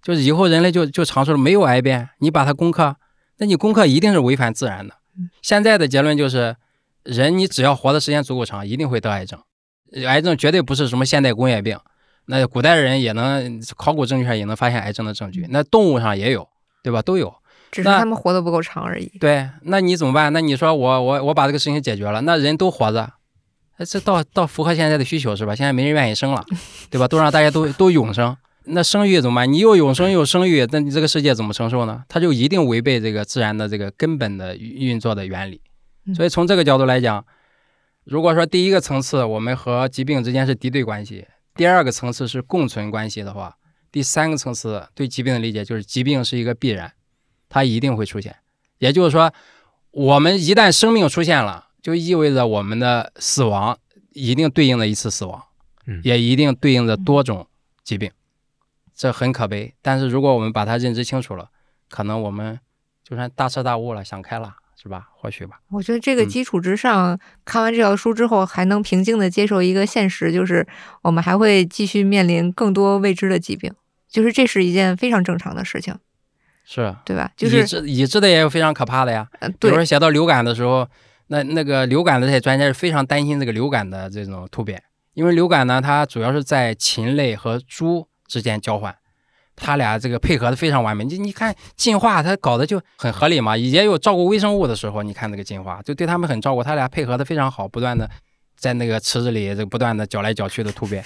[0.04, 2.10] 就是以后人类就就长寿了，没有癌变？
[2.20, 2.96] 你把它攻克，
[3.42, 4.94] 那你攻克一定是违反自然的。
[5.42, 6.56] 现在的结论就是，
[7.02, 9.40] 人你只要活的时间足够长，一定会得癌症。
[10.06, 11.76] 癌症绝对不是什么现代工业病，
[12.28, 16.48] 那古代人也能考古证据上也能发现癌症的证据，那动物上也有，
[16.84, 17.02] 对吧？
[17.02, 17.34] 都有。
[17.72, 19.08] 只是他们活得不够长而已。
[19.20, 20.32] 对，那你怎么办？
[20.32, 23.12] 那你说我我我把这个事情解决了，那人都活着，
[23.78, 25.56] 哎，这倒倒符合现在的需求是吧？
[25.56, 26.46] 现在没人愿意生了，
[26.92, 27.08] 对吧？
[27.08, 29.52] 都让大家都都永生，那生育怎么办？
[29.52, 32.04] 你又永生又生育，那你这个世界怎么承受呢？
[32.08, 35.62] 它就一定违背这个自然的这个根本的运运作的原理。
[36.06, 37.26] 嗯所以从这个角度来讲，
[38.04, 43.56] 如果说第一个层次我们和疾病之间是敌对关系，第二个层次是共存关系的话，
[43.92, 46.92] 第三个层次对疾病的理解就是疾病是一个必然，
[47.50, 48.36] 它一定会出现。
[48.80, 49.32] 也就是说，
[49.92, 53.78] 我们一旦生命出现了，就意味着我们的死亡
[54.14, 55.44] 一定对应着一次死亡，
[55.86, 57.46] 嗯也一定对应着多种
[57.84, 58.10] 疾病，
[59.02, 59.74] 这很可悲。
[59.82, 61.50] 但是如果我们把它认知清楚了，
[61.90, 62.60] 可能我们
[63.04, 65.08] 就算大彻大悟了，想开了，是吧？
[65.16, 65.60] 或许吧。
[65.72, 70.68] 我觉得这个嗯基础之上，看完这条书之后，还能平静的接受一个现实，就是
[71.02, 73.74] 我们还会继续面临更多未知的疾病，
[74.08, 75.98] 就是这是一件非常正常的事情，
[76.64, 77.32] 是，对吧？
[77.36, 79.28] 就已是知已知的也有非常可怕的呀。
[79.40, 80.88] 呃，比如说，写到流感的时候，
[81.30, 84.84] 那那个流感的这些专家是非常担心这个流感的这种突变，
[85.16, 88.96] 因为流感呢，它主要是在禽类和猪之间交换，
[89.56, 91.04] 他俩这个配合的非常完美。
[91.04, 98.10] 你你看进化，它搞得就很合理嘛，也有照顾微生物的时候，你看那个进化就对他们很照顾，他俩配合的非常好，不断的。
[98.62, 101.04] 在那个池子里，这个不断的搅来搅去的突变，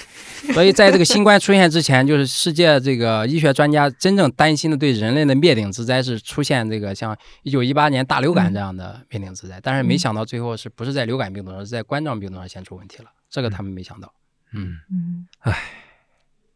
[0.54, 14.14] 所以在这个新冠出现之前，就是世界这个医学专家真正担心的对人类的灭顶之灾是出现这个像一九一八年大流感这样的灭顶之灾，但是没想到最后是不是在流感病毒上，是在冠状病毒上先出问题了，这个他们没想到。
[14.52, 15.26] 嗯，嗯，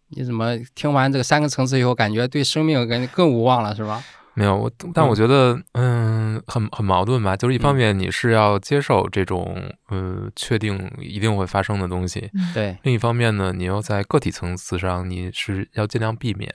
[0.09, 4.03] 你怎么听完这个三个层次以后，感觉对生命感觉更无望了，是吧？
[4.35, 7.35] 没有，我但我觉得，嗯，很很矛盾吧。
[7.35, 16.49] 就是一方嗯面你是要接受这种，呃，确定一定会发生的东西，对另一方面呢，你又在个体层次上，你是要尽量避免，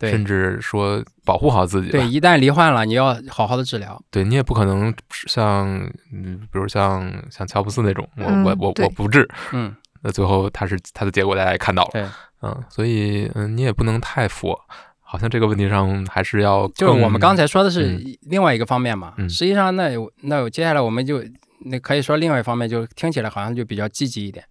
[0.00, 1.90] 甚至说保护好自己。
[1.90, 4.00] 对，一旦罹患了，你要好好的治疗。
[4.10, 4.94] 对你也不可能
[5.26, 5.66] 像，
[6.14, 12.06] 嗯，比如像像乔布斯那种，我嗯我我我不治，嗯，那最后他是他的结果大家也看到了，对，
[12.42, 14.58] 嗯，所以嗯，你也不能太佛，
[15.00, 19.14] 好像这个问题上还是要就是我们刚才才说的是嗯另外一个方面嘛。
[19.16, 21.22] 嗯实际上，那有那有接下来我们就
[21.66, 24.44] 那可以说另外一方面，就听起来好像就比较积极一点。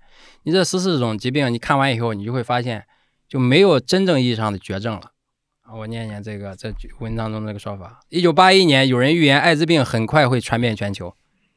[0.44, 2.84] 你这十四种疾病，你看完以后，你就会发现
[3.30, 5.12] 就没有真正意义上的绝症了。
[5.62, 11.14] 啊我念念这个这文章中这个说法：一九八一年，有人预言艾滋病很快会传遍全球。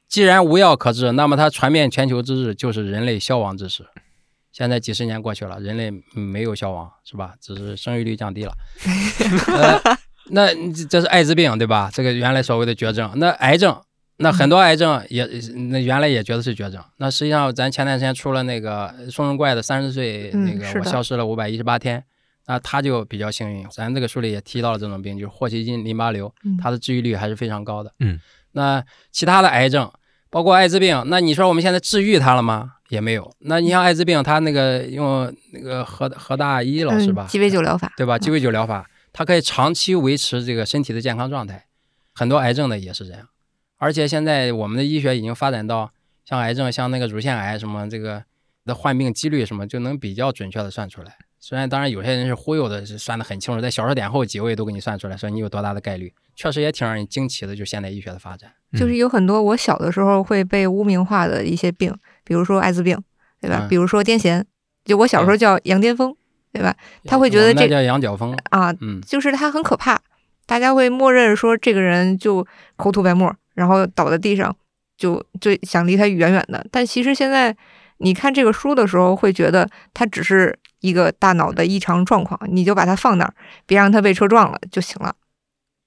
[0.09, 3.87] 既然无药可治，那么它传遍全球之日就是人类消亡之时。
[4.53, 7.35] 现在几十年过去了，人类嗯没有消亡，是吧？
[7.41, 8.53] 只是生育率降低了。
[9.47, 9.97] 呃，
[10.31, 11.91] 那这这是艾滋病对吧？
[11.93, 13.81] 这个原来所谓的绝症，那癌症，
[14.17, 15.25] 那很多癌症也
[15.71, 16.83] 那原来也觉得是绝症。
[16.97, 22.05] 那实际上咱前段时间出了那个松茸怪的三十岁嗯那个我消失了五百一十八天，
[22.47, 23.67] 那他就比较幸运。
[23.71, 27.93] 咱这个书里也提到了这种病，就是霍奇金淋巴瘤，嗯它的治愈率还是非常高的。
[28.01, 28.19] 嗯，
[28.53, 29.91] 那其他的癌症，
[30.29, 32.73] 包括艾滋病，那你说我们现在治愈它了吗？
[32.91, 33.35] 也没有。
[33.39, 38.19] 那你像艾滋病，他那个用那个何何大一老师吧，嗯鸡尾酒疗法，对吧？
[38.19, 41.65] 鸡尾酒疗法，它可以长期维持这个身体的健康状态。
[42.13, 43.29] 很多癌症的也是这样，
[43.79, 45.91] 而且现在我们的医学已经发展到，
[46.25, 48.25] 像癌症，像那个乳腺癌什么这个
[48.67, 51.17] 的患病几率什么，就能比较准确的算出来。
[51.41, 57.57] 虽然当然有些人是忽悠的，是算得很清楚，在小数点后几位都给你算出来，说你有多大的概率，确实也挺让人惊奇的。
[57.57, 63.03] 就现代医学的发展，就是有很多我小的时候会被污名化的一些病，比如说艾滋病，
[63.41, 63.61] 对吧？
[63.63, 64.45] 嗯比如说癫痫，
[64.85, 66.15] 就我小时候叫羊癫疯，
[66.53, 66.77] 对吧？
[67.07, 69.99] 他会觉得这叫羊角风，啊，嗯，就是他很可怕，
[70.45, 74.55] 大家会默认说这个人就口吐白沫，然后倒在地上，
[74.99, 76.67] 就就想离他远远的。
[76.71, 77.57] 但其实现在
[78.01, 83.35] 你看这个书的时候，会觉得它只是一个大脑的异常状况，你就把它放那儿，
[83.67, 85.15] 别让它被车撞了就行了。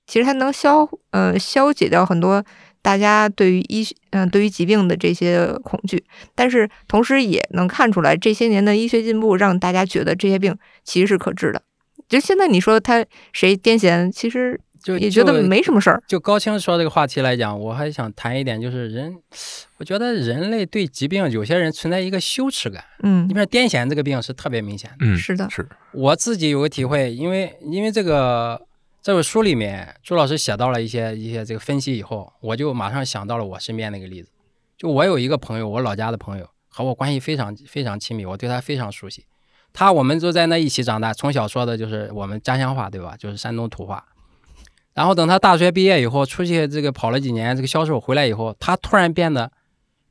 [0.06, 2.44] 其实它能消呃消解掉很多
[2.82, 6.04] 大家对于医嗯、对于疾病的这些恐惧，
[6.36, 11.62] 但是同时也能看出来这些年的医学进步让大家觉得这些病其实是可治的。
[12.10, 16.04] 就现在你说他谁癫痫，其实就也觉得没什么事儿。
[16.06, 19.16] 就高清说这个话题来讲，我还想谈一点，就是人，
[19.78, 22.84] 我觉得人类对疾病，有些人存在一个羞耻感。
[23.02, 24.98] 嗯你比，如癫痫这个病是特别明显的。
[25.00, 28.62] 嗯，是的是，我自己有个体会，因为因为这个
[29.02, 34.30] 这本书里面，朱老师写到了一些一些这个分析以后，我就马上想到了我身边那个例子。
[34.78, 39.24] 就我有一个朋友，我老家的朋友，和我关系非常非常亲密，我对他非常熟悉。
[39.72, 43.16] 他我们就在那一起长大，从小说的就是我们家乡话，对吧？
[43.18, 44.06] 就是山东土话。
[44.94, 49.52] 然后等他大学毕业以后，出去这个跑了几年，这个销售回来以后，他突然变得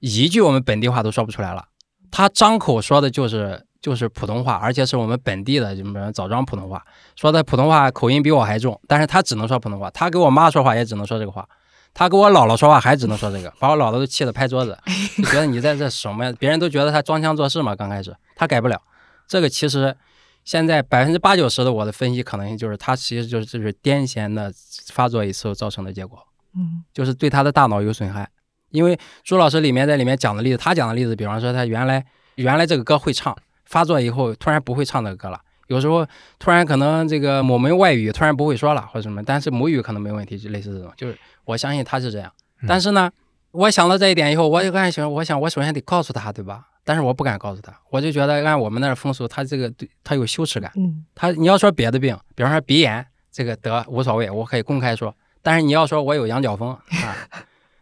[0.00, 1.66] 一句我们本地话都说不出来了。
[2.10, 6.84] 他张口说的就是就是普通话，而且是我们本地的，什么枣庄普通话，
[7.16, 9.90] 说的普通话口音比我还重，但是他只能说普通话。
[9.90, 11.48] 他给我妈说话也只能说这个话，
[11.94, 14.76] 他给我姥姥说话还只能说这个，把我姥姥都气得拍桌子，
[15.16, 16.32] 就 觉得你在这什么呀？
[16.38, 18.80] 别人都觉得他装腔作势嘛，刚开始他改不了。
[19.26, 19.96] 这个其实
[20.44, 24.52] 现在百分之八九十的我的分析可能性就是，他其实就是就是癫痫的
[24.92, 26.18] 发作一次造成的结果。
[26.54, 28.28] 嗯就是对他的大脑有损害。
[28.70, 32.04] 因为朱老师里面在里面讲的例子，他讲的例子，比方说他原来
[32.36, 36.06] 原来这个歌会唱，发作以后突然不会唱这个歌了，有时候
[36.38, 42.32] 突然可能这个某门外语突然不会说了或者什么，但是母语可能没问题，就类似这种，就是我相信他是这样。
[42.66, 43.10] 但是呢，
[43.50, 46.68] 我想到这一点以后，我就开始想，我想我首先得告诉他，对吧？
[46.84, 50.70] 但是我不敢告诉他，我就觉得按我们那儿风俗，他这个对他有羞耻感。
[50.76, 55.14] 嗯他你要说别的病，比方说鼻炎，这个得无所谓，我可以公开说。
[55.42, 57.16] 但是你要说我有羊角风啊，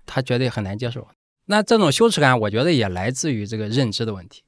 [0.07, 1.07] 他绝对很难接受。
[1.47, 4.43] 那这种羞耻感，我觉得也来自于这个认知的问题。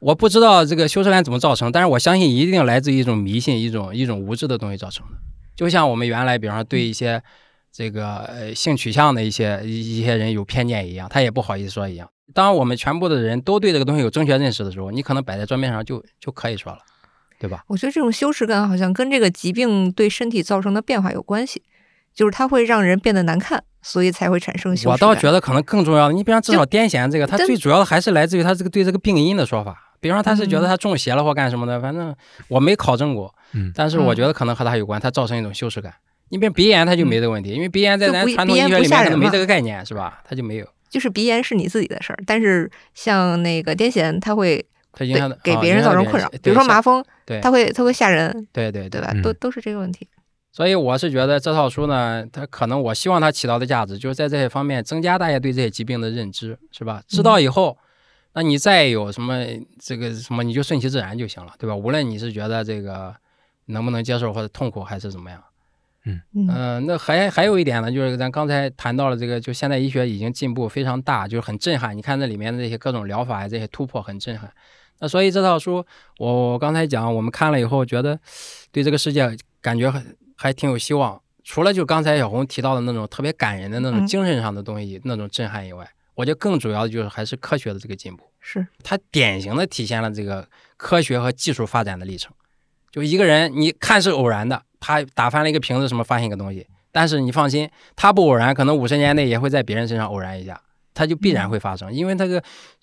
[0.00, 5.12] 我不知道这个羞耻感怎么造成，但是我相信一定来自于一种迷信、一种一种无知的东西造成的。
[5.56, 7.20] 就像我们原来，比方说对一些
[7.72, 12.08] 这个呃性取向的一些一一些人有偏见一样，他也不好意思说一样。
[12.34, 16.78] 当我们全部的人都对这个东西有正确认识的时候，你可能摆在桌面上就就可以说了，
[17.38, 17.64] 对吧？
[17.68, 21.62] 我觉得这种羞耻感好像跟这个疾病对身体造成的变化有关系，
[22.14, 24.92] 就是它会让人变得难看，所以才会产生羞耻感。
[24.92, 29.84] 我倒觉得可能更重要的，你比方至少癫痫这个，它最主要的还是来自于他这个对这个病因的说法。
[30.00, 32.14] 比方说他是觉得嗯他中邪了或干什么的，反正
[32.46, 35.92] 我没考证过，嗯但是我觉得可能和他有关，它造成一种羞耻感。
[36.28, 40.22] 你比如鼻炎，他就没这个问题，因为鼻炎在咱传统医学里面可能没这个概念，是吧？
[40.24, 49.10] 他就没有，就是鼻炎是你自己的事儿，但是像那个癫痫，它会它影响给别人造成困扰，比如说麻风，对它会它会吓人，对对对吧？
[49.14, 50.08] 嗯都都是这个问题。
[50.50, 57.00] 所以我是觉得这套书呢，它可能我希望它起到的价值，就是在这些方面增加大家对这些疾病的认知，是吧？
[57.06, 57.78] 知道以后，
[58.32, 59.44] 那你再有什么
[59.78, 61.76] 这个什么，你就顺其自然就行了，对吧？
[61.76, 63.14] 无论你是觉得这个
[63.66, 65.40] 能不能接受或者痛苦还是怎么样，
[66.34, 71.96] 嗯嗯、那还还有一点呢，就是咱刚才谈到了这个，就现代医学已经进步非常大，就是很震撼。
[71.96, 74.50] 你看这里面的这些各种疗法呀，这些突破很震撼。
[75.00, 75.84] 那所以这套书，
[76.18, 78.18] 我我刚才讲，我们看了以后，觉得
[78.72, 81.20] 对这个世界感觉很还挺有希望。
[81.44, 88.24] 除了就刚才小红提到的那种特别感人的那种嗯精神上的东西、那种震撼以外，我觉得更主要的就是还是科学的这个进步。
[88.40, 90.46] 是，它典型的体现了这个
[90.76, 92.32] 科学和技术发展的历程。
[92.90, 100.60] 就一个人，你看是偶然的，他打翻了一个瓶子，什么发现一个东西，但是你放心，他不偶然，可能五十年内也会在别人身上偶然一下，
[100.94, 102.42] 它就必然会发生，因为这个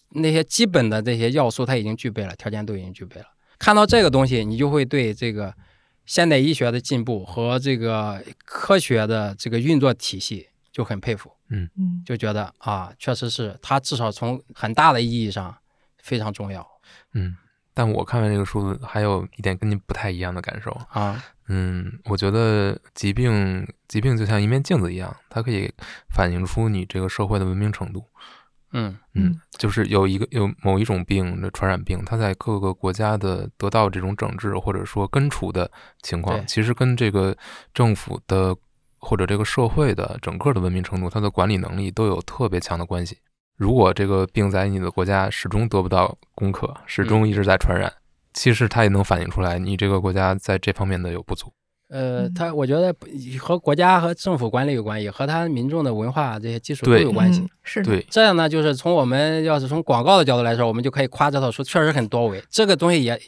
[0.09, 3.27] 那些基本的这些要素他已经具备了，条件都已经具备了。
[3.57, 5.53] 看到这个东西，你就会对这个
[6.05, 11.31] 现代医学的进步和这个科学的这个运作体系就很佩服。
[11.49, 11.69] 嗯
[12.03, 15.55] 就觉得啊，确实是它至少从很大的意义上
[15.99, 16.67] 非常重要。
[17.13, 17.35] 嗯，
[17.75, 20.71] 但我看完这个书，还有一点跟您不太一样的感受。
[20.89, 25.71] 啊，嗯，我觉得疾病疾病就像一面镜子一样，它可以
[26.09, 28.03] 反映出你这个社会的文明程度。
[28.71, 35.69] 嗯嗯，就是有一个有某一种病的传染病，它在各个国家的得到这种整治或者说根除的
[36.01, 37.35] 情况，其实跟这个
[37.73, 38.55] 政府的
[38.97, 43.17] 或者这个社会的整个的文明程度，它的管理能力都有特别强的关系。
[43.55, 47.91] 如果这个病在你的国家始终得不到攻克，始终一直在传染，
[48.33, 51.51] 其实它也能反映出来你这个国家在这方面的有不足。
[51.87, 53.07] 呃，嗯它我觉得不
[53.39, 57.41] 和国家和政府管理有关系，和它民众的文化这些基础都有关系。
[57.41, 62.43] 嗯是的，对，这样呢，就是从我们要是从广告的角度来说，我们就可以夸这套书确实很多维。
[62.49, 63.19] 这个东西也，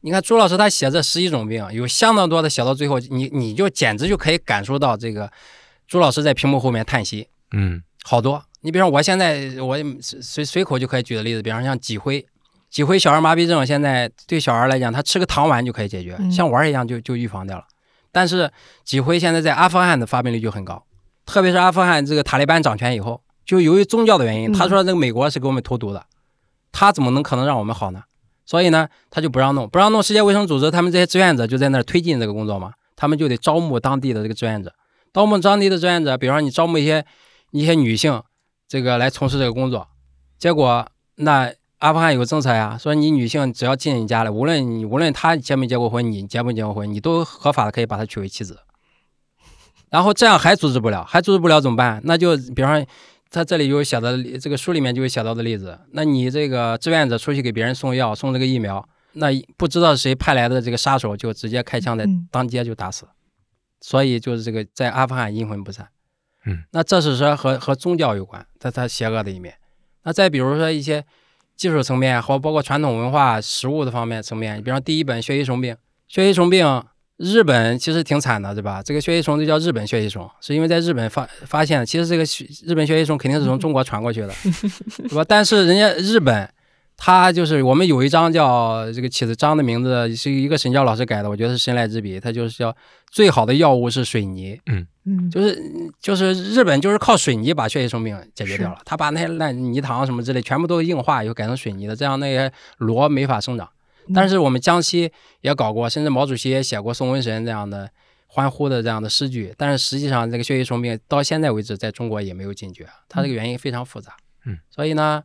[0.00, 5.30] 你看朱老师他写这十一种病，有相当多的写到最后，你你就简直就可以感受到这个
[5.86, 8.42] 朱老师在屏幕后面叹息，嗯好多。
[8.62, 12.24] 你比方说我现在我随随口就可以举的例子，比方像脊灰，
[12.70, 17.64] 脊灰小儿麻痹症，现在对小孩来讲，他吃个糖丸就可以解决，嗯像玩儿一样就就预防掉了。
[18.12, 18.50] 但是
[18.84, 20.84] 脊灰现在在阿富汗的发病率就很高，
[21.24, 26.04] 特别是阿富汗这个塔利班掌权以后，就由于宗教的原因，嗯他说这个美国是给我们投毒的，
[26.72, 28.02] 他怎么能可能让我们好呢？
[28.44, 30.02] 所以呢，他就不让弄，不让弄。
[30.02, 34.74] 世界卫生组织他们这些志愿者就在那儿推进这个工作嘛，他们就得招募当地的这个志愿者，
[35.12, 37.06] 招募当地的志愿者，比方说你招募一些
[37.52, 38.20] 一些女性，
[38.70, 39.88] 这个来从事这个工作，
[40.38, 48.60] 结果那阿富汗有个政策呀，说你女性只要进你家来，无论你无论她结没结过婚，你结没结过婚，你都合法的可以把她娶为妻子。
[49.88, 52.00] 然后这样还阻止不了，还阻止不了怎么办？
[52.04, 52.86] 那就比方说，
[53.28, 63.08] 他这里有写的这个书里面就有写到的例子，那你这个志愿者出去给别人送药、送这个疫苗，那不知道谁派来的这个杀手就直接开枪在嗯当街就打死，
[63.80, 65.88] 所以就是这个在阿富汗阴魂不散。
[66.46, 69.54] 嗯，那这是说和和宗教有关，它它邪恶的一面。
[70.04, 71.04] 那再比如说一些
[71.56, 75.74] 技术层面，或包括传统文化、食物的方面层面，比方第一本《血吸虫病》，
[76.08, 76.82] 血吸虫病
[77.18, 78.82] 日本其实挺惨的，对吧？
[78.82, 81.84] 这个血吸虫就叫日本血吸虫，是因为在日本发发现的。
[81.84, 84.32] 其实这个血日本血吸虫肯定是从中国传过去的，
[84.96, 85.22] 对吧？
[85.28, 86.50] 但是人家日本，
[87.02, 92.76] 它就是我们有一章叫这个起的章的名字是一个神教老师改的，我觉得是神来之笔，他就是叫
[93.10, 95.58] 最好的药物是水泥，嗯，就是
[95.98, 103.66] 就是日本就是靠水泥把血液虫病解决掉了，他把那些烂泥塘什么之类全部都硬化以后改成水泥的，这样那些螺没法生长。
[104.14, 107.88] 但是我们江西也搞过，甚至毛主席也写过送瘟神这样的
[108.26, 114.14] 欢呼的这样的诗句，但是实际上这个血液虫病到现在为止在中国也没有禁绝，它这个原因非常复杂。
[114.44, 115.22] 嗯，所以呢。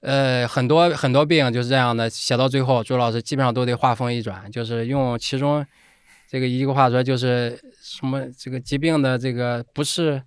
[0.00, 5.64] 呃，很多很多病就是这样的，写到最后，朱老师基本上都得话锋一转，就是用其中
[6.30, 10.22] 这个一个话说，就是什么这个疾病的这个不是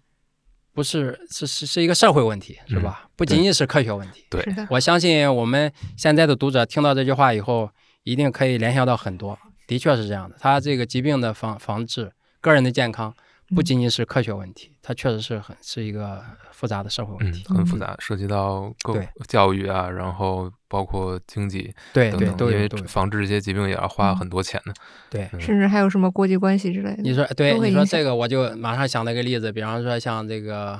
[0.74, 3.07] 不是是是是一个社会问题，是吧？
[3.15, 4.26] 不仅仅是科学问题。
[4.30, 7.69] 对，我相信我们现在的读者听到这句话以后，
[8.03, 10.36] 一定可以联想到很多，的确是这样的。
[10.39, 12.11] 他这个疾病的防防治、
[12.41, 13.13] 个人的健康，
[13.56, 22.70] 不仅仅是科学问题，它确实是很是一个复杂的社会问嗯题。，很复杂，涉及到各对教育啊，然后包括经济对对，等等，因为。
[22.88, 24.74] 防治这些疾病也要花嗯很多钱的。
[25.10, 27.02] 对，嗯甚至还有什么国际关系之类的。
[27.02, 30.80] 你说对，你说这个我就马上想到一个例子，比方说像这个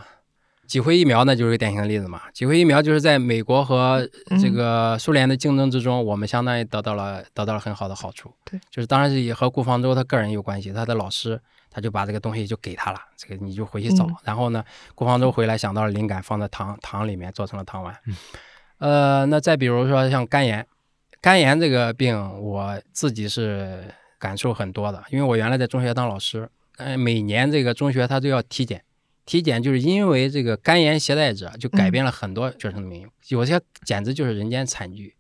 [0.67, 2.22] 脊灰疫苗，那就是一个典型的例子嘛。
[2.34, 4.07] 脊灰疫苗就是在美国和
[4.41, 8.34] 这嗯个苏联的竞争之中，我们相当于得到了得到了很好的好处。
[8.45, 11.41] 对，就是当然是也和顾方舟他个人有关系，他的老师
[11.72, 14.05] 他就把这个东西就给他了，这个你就回去找。
[14.05, 14.63] 嗯然后呢，
[14.93, 17.97] 顾方舟回来想到了灵感，放在糖糖里面做成了糖丸。
[18.05, 18.15] 嗯
[18.78, 20.67] 呃，那再比如说像肝炎，
[21.22, 23.86] 肝炎这个病我自己是
[24.19, 28.84] 感受很多的，因为我原来在中学当老师，呃，每年这个中学他都要体检，
[29.26, 35.15] 体检就是因为这个肝炎携带者就改变了很多学生的命运，有些简直就是人间惨剧。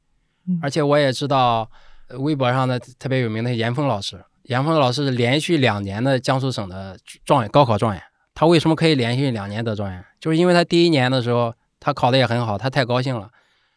[0.47, 1.69] 嗯而且我也知道，
[2.07, 8.03] 呃微博上的特别有名的严峰老师，严峰老师是连续两年的江苏省的状元高考状元。
[8.33, 10.03] 他为什么可以连续两年得状元？
[10.19, 13.29] 就是因为他第一年的时候他考的也很好，他太高兴了，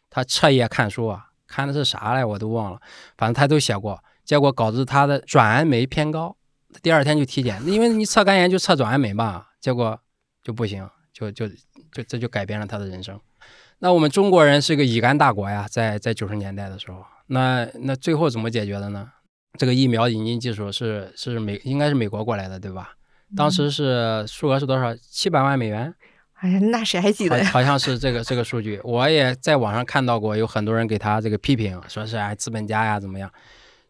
[0.09, 2.79] 他彻夜看书啊，看的是啥来我都忘了，
[3.17, 6.35] 反正他都写过，结果导致他的转氨酶偏高，
[6.81, 9.99] 第二天就体检，因为你测肝炎就测转氨酶嘛，结果
[10.41, 11.47] 就不行，就就
[11.91, 13.19] 就这就改变了他的人生。
[13.79, 19.11] 那我们中国人是个乙肝大国呀，在在九十年代的时候，那那最后怎么解决的呢？
[19.57, 22.91] 这个疫苗引进技术是是美应该是美国过来的，对吧？
[23.35, 24.95] 当时是数额是多少？
[24.95, 25.93] 七百万美元，
[26.35, 27.45] 哎呀，那谁还记得呀？
[27.45, 28.79] 好好像是这个这个数据。
[28.83, 33.29] 我也在网上看到过，有很多人给他这个批评，说是哎资本家呀怎么样。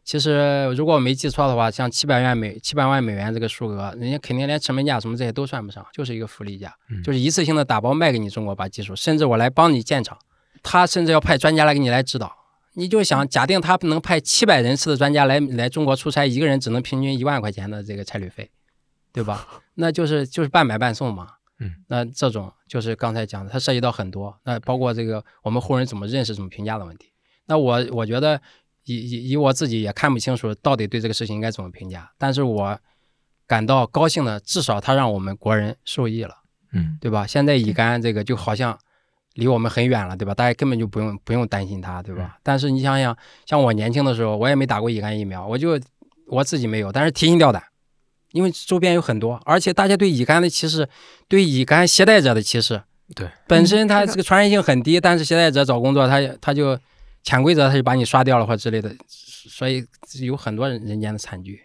[0.04, 10.18] 其实如果我没记错的话，像七百万美七百万美元这个数额，人家肯定连成本价什么这些都算不上，就是一个福利价，嗯就是一次性的打包卖给你中国把技术，甚至我来帮你建厂，
[10.64, 12.32] 他甚至要派专家来给你来指导。
[12.76, 18.52] 你就想假定他能派七百人次的专家来来中国出差，一个人只能平均一万块钱的这个差旅费，
[19.12, 19.48] 对吧？
[19.76, 21.30] 那就是就是半买半送嘛。
[21.60, 27.08] 嗯，那这种就是刚才讲的，它涉及到很多，那包括这个我们后人怎么认识、怎么评价的问题。
[27.46, 28.42] 那我我觉得
[28.84, 32.78] 以以以我自己也看不清楚到底对这个事情应该怎么评价，但是我
[33.48, 36.36] 感到高兴的，至少它让我们国人受益了，
[36.74, 37.26] 嗯对吧？
[37.26, 38.78] 现在乙肝这个就好像
[39.36, 40.34] 离我们很远了，对吧？
[40.34, 42.38] 大家根本就不用不用担心它，对吧？
[42.44, 45.80] 但是你想想，像我年轻的时候，我也没打过乙肝疫苗，我就
[46.28, 47.64] 我自己没有，但是提心吊胆。
[48.32, 50.90] 因为周边有很多，而且大家对乙肝的歧视，
[51.30, 52.82] 对乙肝携带者的歧视，
[53.16, 56.78] 对，本身它这个传染性很低，但是携带者找工作，他他就
[57.24, 59.86] 潜规则，他就把你刷掉了或者之类的，所以
[60.22, 61.62] 有很多人人间的惨剧。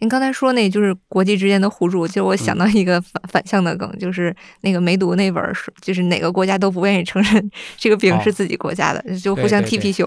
[0.00, 10.04] 您刚才说那就是国际之间的互助，其实我想到一个反、反向的梗，就是那个梅毒那本儿书，就是哪个国家都不愿意承认这个病哦是自己国家的，就互相踢皮球。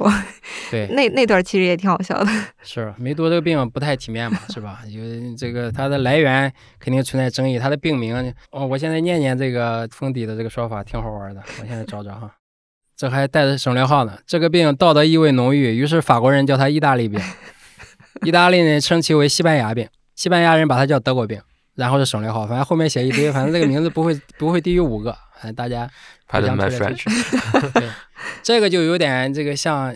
[0.71, 2.31] 对， 那那段其实也挺好笑的。
[2.63, 4.79] 是梅毒这个病不太体面嘛，是吧？
[4.87, 11.43] 因为这个它的来源肯定存在争议，它的病名哦，我现在念念这个封底的这个说法，挺好玩的。
[11.61, 12.31] 我现在找找哈，
[12.95, 14.17] 这还带着省略号呢。
[14.25, 17.19] 这个病道德意味浓郁，于是法国人叫它意大利病，
[18.23, 21.41] 意大利人称其为西班牙病，西班牙人把它叫德国病，
[21.75, 25.89] 然后是省略号，反正后面写一堆，反正这个名字不会不会低于五个，反正大家
[26.27, 27.09] 怕人卖互相推来推去
[27.79, 27.89] 对，
[28.41, 29.95] 这个就有点这个像，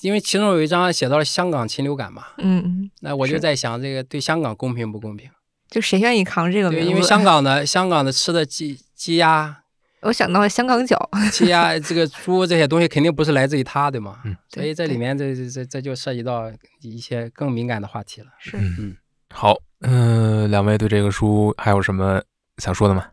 [0.00, 5.30] 因为其中有一章写到了香港禽流感嘛，嗯，那我就在想，这个对香港公平不公平？
[5.68, 9.62] 就谁愿意扛这个名对，因为香港的香港的吃的鸡鸡鸭、
[10.02, 10.96] 我想到了香港脚。
[11.32, 14.20] 鸡鸭这个猪这些东西肯定不是来自于它对吗？
[14.24, 18.28] 嗯所以这里面这这这这就涉及到一些更敏感的话题了。
[18.38, 18.96] 是嗯，
[19.30, 22.22] 好，嗯、两位对这个书还有什么
[22.58, 23.06] 想说的吗？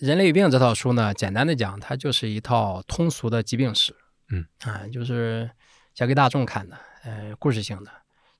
[0.06, 3.94] 《人类与病》这套书呢，简单的讲，它就是一套通俗的疾病史。
[4.30, 5.50] 嗯啊，就是
[5.94, 7.90] 讲给大众看的，呃，故事性的，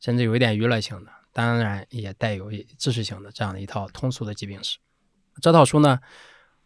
[0.00, 4.78] 甚至有一点娱乐性的，当然也带有知识性的这样的一套通俗的疾病史。
[5.40, 6.00] 这套书呢，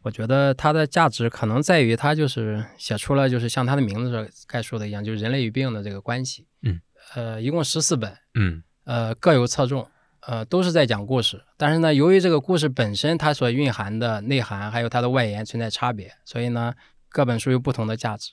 [0.03, 6.47] 我觉得它的价值可能在于它就是写出了就是像它的名字所概述的一样，就是人类与病的这个关系。
[6.63, 6.81] 嗯，
[7.15, 9.87] 呃，一共十四本，嗯呃，各有侧重，
[10.21, 11.43] 呃，都是在讲故事。
[11.57, 16.75] 但是呢，由于这个故事本身它所蕴含的内涵还有它的外延存在差别，所以呢，
[17.09, 18.31] 各本书有不同的价值。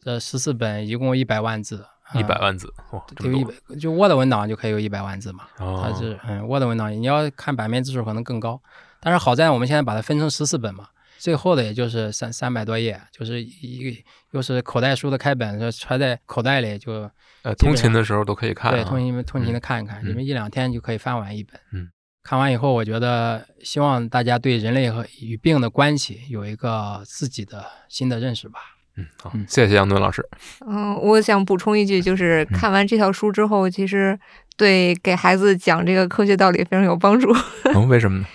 [0.00, 1.84] 这十四本一共一百万字，
[2.14, 5.46] 一百呃万字，哇，就一百，就 Word 文档就可以有一百万字嘛。
[5.58, 8.62] 哦，它是嗯 Word 文档，你要看版面字数可能更高。
[9.02, 10.86] 但是好在我们现在把它分成十四本嘛，
[11.18, 13.96] 最后的也就是三三百多页，就是一个
[14.30, 17.10] 又是口袋书的开本，说揣在口袋里就
[17.42, 21.60] 呃，通勤的时候都可以看、啊，对，通勤通勤的嗯看一看，嗯你们一两天就可以翻完一本。
[21.72, 21.90] 嗯，
[22.22, 28.60] 看完以后，我觉得希望大家对人类和与病的关系有一个自己的新的认识吧。
[28.96, 30.24] 嗯，好嗯，谢谢杨敦老师。
[30.66, 34.16] 嗯，我想补充一句，就是嗯看完这套书之后，其实
[34.56, 37.34] 对给孩子讲这个科学道理非常有帮助。
[37.74, 38.26] 嗯， 为什么呢？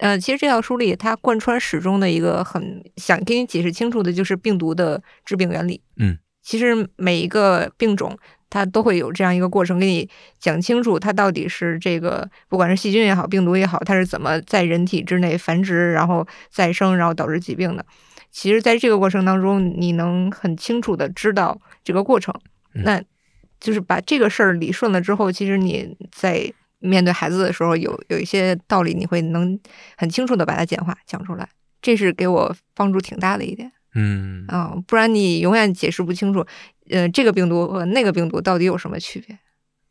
[0.00, 5.82] 呃，其实这套书里它贯穿始终的一个很想给你解释清楚的，就是病毒的致病原理。
[5.96, 17.84] 嗯，其实每一个病种它都会有这样一个过程，给你讲清楚它到底是这个不管是细菌也好，病毒也好，它是怎么在人体之内繁殖，然后再生，然后导致疾病的。
[18.30, 22.34] 其实，在这个过程当中，你能很清楚的知道这个过程，
[22.74, 23.02] 嗯那
[23.60, 26.50] 就是把这个事儿理顺了之后，其实你在
[26.80, 29.58] 面对孩子的时候，有有一些道理，你会能
[29.96, 31.48] 很清楚的把它简化讲出来，
[31.80, 36.46] 这是给我帮助挺大的一点嗯啊、不然你永远解释不清楚，
[36.90, 39.36] 呃，这个病毒和那个病毒到底有什么区别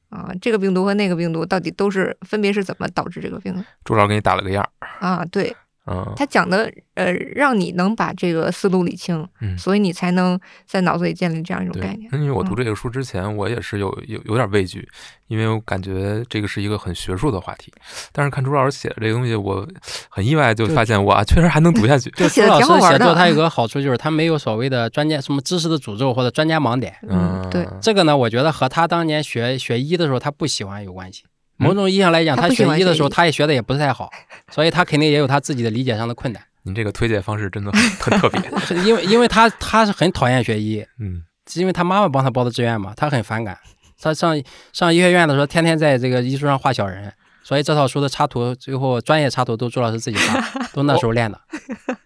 [0.10, 4.88] 啊、这个病毒和那个病毒到底都是分别是怎么导致这个病的朱老师给你打了个样儿。
[5.00, 5.26] 啊？
[5.26, 5.56] 对
[5.90, 12.10] 嗯他讲的，呃，让你能把这个思路理清，嗯所以你才能在脑子里建立这样一种概念，。
[12.14, 14.88] 因为我读嗯这个书之前，我也是有有有点畏惧，
[15.28, 17.74] 因为我感觉这个是一个很学术的话题。
[18.12, 19.68] 但是看朱老师写的这个东西，我
[20.10, 22.10] 很意外，就就发现哇，确实还能读下去。
[22.12, 26.96] 就 朱老师挺好写作，他有个好处就是他没有所谓的专家什么知识的诅咒或者专家盲点。
[27.08, 31.24] 嗯，对，这个呢，我觉得和他当年学学医的时候他不喜欢有关系。
[31.60, 34.10] 嗯某种意义上来讲，他学医的时候，他也学的也不是太好，
[34.52, 36.42] 所以他肯定也有他自己的理解上的困难。
[36.64, 37.82] 您这个推荐方式真的很
[38.20, 38.84] 很特别。
[38.84, 43.58] 因为因为他他是很讨厌学医，嗯是因为他妈妈帮他报的志愿嘛，他很反感。
[44.02, 44.42] 他上
[44.72, 47.12] 上医学院的时候，天天在这个医书上画小人，
[47.44, 50.42] 所以这套书的插图最后专业插图都朱老师自己画，
[50.74, 51.38] 都那时候练的。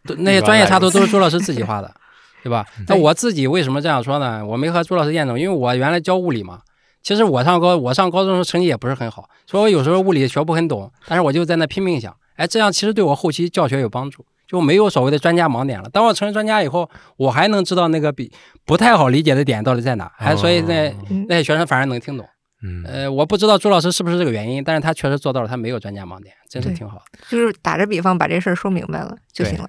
[0.05, 1.93] 都那些专业插图都是朱老师自己画的，
[2.41, 2.65] 对吧？
[2.87, 4.43] 那我自己为什么这样说呢？
[4.43, 6.61] 我没和朱老师验证，因为我原来教物理嘛。
[7.03, 14.25] 其实我上高我上高中的时候成绩也不是很好，所以我有时候物理学不很懂，但是我就在那拼命想，哎，这样其实对我后期教学有帮助。
[14.45, 15.89] 就没有所谓的专家盲点了。
[15.89, 16.87] 当我成为专家以后，
[17.17, 18.31] 我还能知道那个比
[18.65, 22.27] 不太好理解的点到底在哪，还所以那嗯那些学生反而能听懂。
[22.61, 27.19] 嗯呃，我不知道朱老师是不是这个原因，但是他确实做到了，他没有专家盲点，真是挺好的。
[27.29, 29.67] 就是打着比方把这事儿说明白了就行了。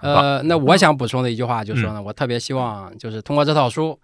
[0.00, 3.96] 呃，那我想补充的一句话就是说呢，我特别希望就是通过这套书，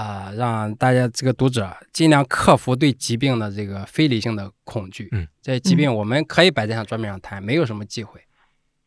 [0.00, 5.10] 啊、让大家这个读者尽量克服对疾病的这个非理性的恐惧。
[5.12, 8.18] 嗯，这疾病我们可以摆在上桌面上谈，没有什么忌讳。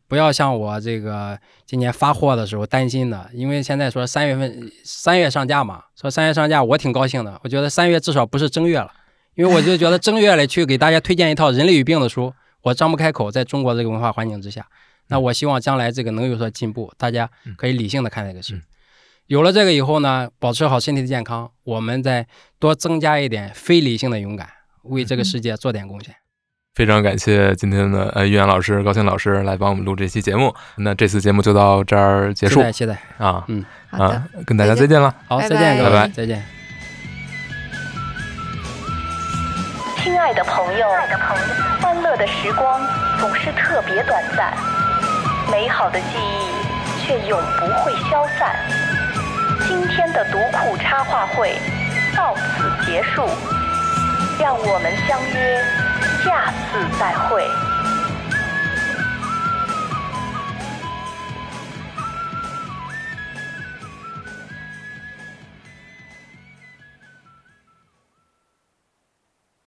[0.08, 7.40] 不要像我这个今年发货的时候担心的，因为现在说三月份三月上架嘛，说三月上架，我挺高兴的。
[7.44, 8.92] 我觉得三月至少不是正月了，
[9.34, 14.66] 因为我就觉得正月里去给大家推荐一套人类与病的书，我张不开口，在中国这个文化环境之下。
[15.06, 18.56] 那我希望将来这个能有所进步，大家可以理性的看这个事。
[18.56, 18.62] 嗯
[19.26, 22.26] 有了这个以后呢，保持好身体的健康，我们再
[22.58, 24.46] 多增加一点非理性的勇敢，
[24.82, 26.14] 为这个世界做点贡献。
[26.74, 30.54] 非常感谢今天的呃于洋老师、高兴老师来帮我们录这期节目。
[30.76, 33.46] 那这次节目就到这儿结束期待期待，啊
[33.88, 35.14] 好的，啊，跟大家再见了。
[35.26, 36.44] 好，再见，各拜拜位，再见。
[40.02, 40.86] 亲爱的朋友，
[41.80, 42.78] 欢乐的时光
[43.18, 44.52] 总是特别短暂，
[45.50, 48.56] 美好的记忆却永不会消散。
[49.68, 51.58] 今天的读库插画会
[52.16, 53.28] 到此结束，
[54.40, 55.62] 让我们相约
[56.24, 57.46] 下次再会。